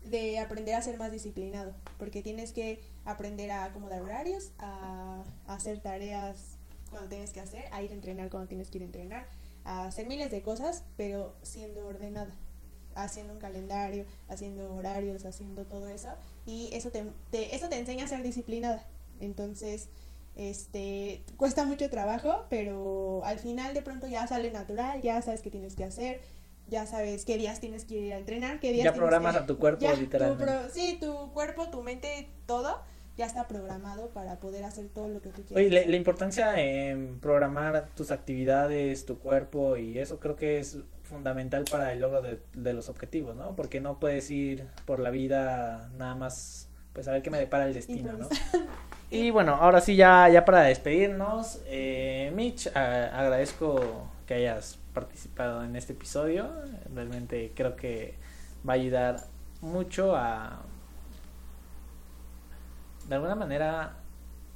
[0.04, 5.22] de, de aprender a ser más disciplinado, porque tienes que aprender a acomodar horarios, a,
[5.46, 6.56] a hacer tareas
[6.90, 9.26] cuando tienes que hacer, a ir a entrenar cuando tienes que ir a entrenar,
[9.64, 12.34] a hacer miles de cosas, pero siendo ordenada,
[13.04, 16.08] haciendo un calendario, haciendo horarios, haciendo todo eso.
[16.46, 17.04] Y eso te,
[17.54, 18.84] eso te enseña a ser disciplinada.
[19.20, 19.88] Entonces,
[20.36, 25.50] este, cuesta mucho trabajo, pero al final de pronto ya sale natural, ya sabes qué
[25.50, 26.20] tienes que hacer,
[26.68, 29.58] ya sabes qué días tienes que ir a entrenar, qué días Ya programas a tu
[29.58, 30.70] cuerpo, literalmente.
[30.72, 32.80] sí, tu cuerpo, tu mente, todo
[33.16, 35.66] ya está programado para poder hacer todo lo que tú quieras.
[35.66, 40.78] Oye, la, importancia en programar tus actividades, tu cuerpo y eso creo que es
[41.10, 43.54] fundamental para el logro de, los objetivos, ¿no?
[43.56, 47.66] Porque no puedes ir por la vida nada más, pues a ver qué me depara
[47.66, 48.28] el destino, ¿no?
[49.12, 55.74] Y bueno, ahora sí, ya, ya para despedirnos, eh, Mitch, agradezco que hayas participado en
[55.74, 56.48] este episodio.
[56.94, 58.14] Realmente creo que
[58.66, 59.16] va a ayudar
[59.60, 60.62] mucho a
[63.08, 63.96] de alguna manera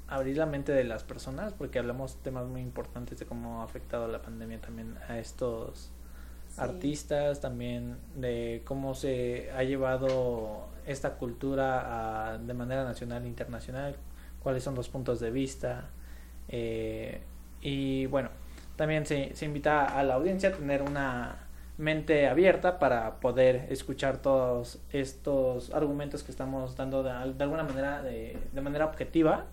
[0.06, 4.06] abrir la mente de las personas, porque hablamos temas muy importantes de cómo ha afectado
[4.06, 5.90] la pandemia también a estos
[6.56, 13.96] artistas, también de cómo se ha llevado esta cultura de manera nacional e internacional,
[14.42, 15.90] cuáles son los puntos de vista.
[16.48, 17.20] Eh,
[17.60, 18.30] y bueno,
[18.76, 21.44] también se, se invita a la audiencia a tener una
[21.76, 28.38] mente abierta para poder escuchar todos estos argumentos que estamos dando de, alguna manera, de,
[28.52, 29.46] de, manera objetiva.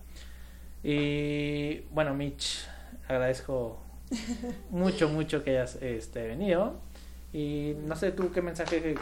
[0.83, 2.67] Y bueno, Mitch,
[3.07, 3.79] agradezco
[4.69, 6.79] mucho, mucho que hayas este, venido.
[7.33, 8.95] Y no sé tú qué mensaje,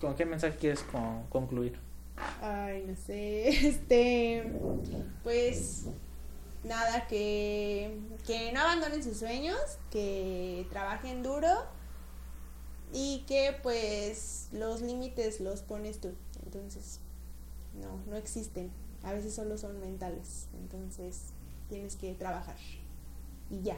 [0.00, 0.84] con qué mensaje quieres
[1.28, 1.78] concluir.
[2.40, 4.52] Ay, no sé, este,
[5.22, 5.86] pues
[6.64, 9.58] nada, que, que no abandonen sus sueños,
[9.90, 11.48] que trabajen duro
[12.92, 16.12] y que pues los límites los pones tú.
[16.44, 17.00] Entonces,
[17.80, 18.70] no, no existen.
[19.02, 20.48] A veces solo son mentales.
[20.60, 21.32] Entonces,
[21.68, 22.56] tienes que trabajar.
[23.52, 23.76] Y ya.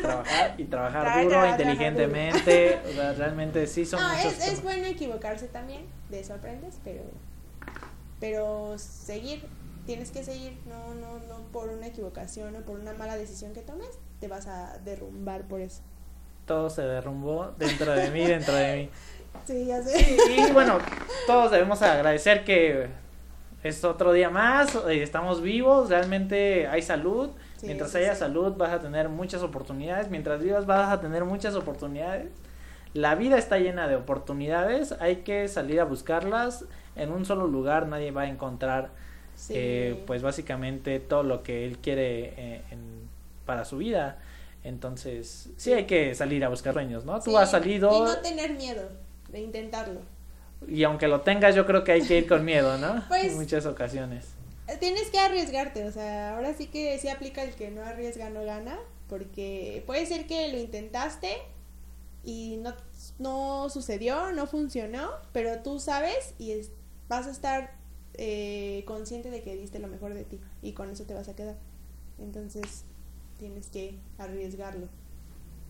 [0.00, 2.80] Trabajar y trabajar duro, trabajar inteligentemente.
[2.88, 6.78] O sea, realmente sí son No, muchos es, es bueno equivocarse también, de eso aprendes,
[6.84, 7.02] pero,
[8.20, 9.44] pero seguir,
[9.84, 13.60] tienes que seguir, no, no, no por una equivocación o por una mala decisión que
[13.60, 15.82] tomes, te vas a derrumbar por eso.
[16.46, 18.90] Todo se derrumbó dentro de mí, dentro de mí.
[19.44, 20.16] Sí, ya sé.
[20.36, 20.78] Y bueno,
[21.26, 22.88] todos debemos agradecer que
[23.62, 27.30] es otro día más, eh, estamos vivos, realmente hay salud.
[27.58, 28.20] Sí, Mientras sí, haya sí.
[28.20, 32.28] salud vas a tener muchas oportunidades, mientras vivas vas a tener muchas oportunidades.
[32.94, 36.64] La vida está llena de oportunidades, hay que salir a buscarlas.
[36.96, 38.90] En un solo lugar nadie va a encontrar
[39.50, 43.08] eh, pues básicamente todo lo que él quiere eh, en-
[43.46, 44.18] para su vida.
[44.64, 47.20] Entonces, sí hay que salir a buscar sueños, ¿no?
[47.20, 48.88] Tú has salido Y no tener miedo
[49.30, 50.00] de intentarlo.
[50.66, 53.04] y aunque lo tengas, yo creo que hay que ir con miedo, ¿no?
[53.08, 54.34] Pues- en muchas ocasiones.
[54.80, 58.44] Tienes que arriesgarte, o sea, ahora sí que sí aplica el que no arriesga no
[58.44, 58.78] gana,
[59.08, 61.28] porque puede ser que lo intentaste
[62.22, 62.74] y no,
[63.18, 66.70] no sucedió, no funcionó, pero tú sabes y es-
[67.08, 67.72] vas a estar
[68.20, 71.36] eh, consciente de que diste lo mejor de ti y con eso te vas a
[71.36, 71.56] quedar.
[72.18, 72.84] Entonces
[73.38, 74.88] tienes que arriesgarlo.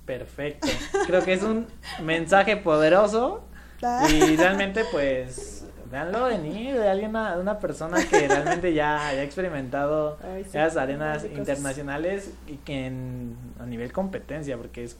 [0.06, 0.66] Perfecto.
[1.06, 1.66] Creo que es un
[2.02, 3.44] mensaje poderoso
[4.10, 10.18] y realmente pues véanlo venir de alguien, de una persona que realmente ya haya experimentado
[10.22, 14.96] Ay, sí, esas arenas internacionales y que en, a nivel competencia, porque es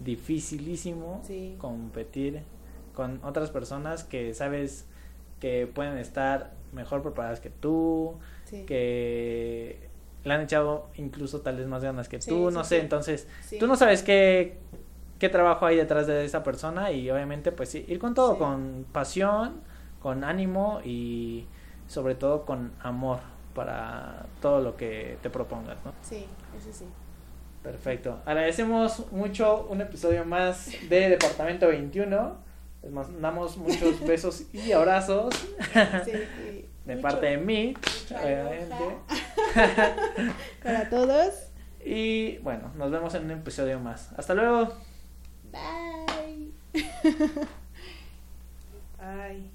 [0.00, 1.54] dificilísimo Sí.
[1.58, 2.42] competir
[2.94, 4.86] con otras personas que sabes
[5.40, 8.64] que pueden estar mejor preparadas que tú, Sí.
[8.64, 9.88] que
[10.24, 13.28] le han echado incluso tal vez más ganas que tú, no sé, entonces
[13.60, 14.56] tú no sabes qué,
[15.18, 18.86] qué trabajo hay detrás de esa persona y obviamente pues sí, ir con todo, con
[18.92, 19.60] pasión,
[20.06, 21.46] con ánimo y
[21.88, 23.18] sobre todo con amor
[23.56, 25.92] para todo lo que te propongas, ¿no?
[26.00, 26.26] Sí,
[26.56, 26.84] eso sí.
[27.60, 28.20] Perfecto.
[28.24, 32.36] Agradecemos mucho un episodio más de Departamento 21.
[32.84, 35.34] Les mandamos muchos besos y abrazos
[36.04, 37.74] Sí, y de mucho- parte de mí,
[38.12, 38.76] obviamente.
[40.62, 41.34] Para todos.
[41.84, 44.12] Y bueno, nos vemos en un episodio más.
[44.16, 44.72] Hasta luego.
[45.50, 46.52] Bye.
[49.06, 49.52] Ay.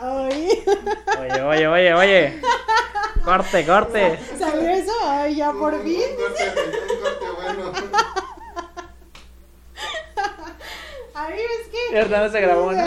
[0.00, 0.64] Ay.
[1.18, 2.40] Oye, oye, oye, oye.
[3.22, 4.18] Corte, corte.
[4.38, 4.92] ¿Salió eso?
[5.04, 6.00] Ay, ya por fin.
[6.10, 7.72] Un corte, un corte bueno.
[11.14, 11.98] Ay, es que.
[11.98, 12.84] Hernán se grabó, ¿no?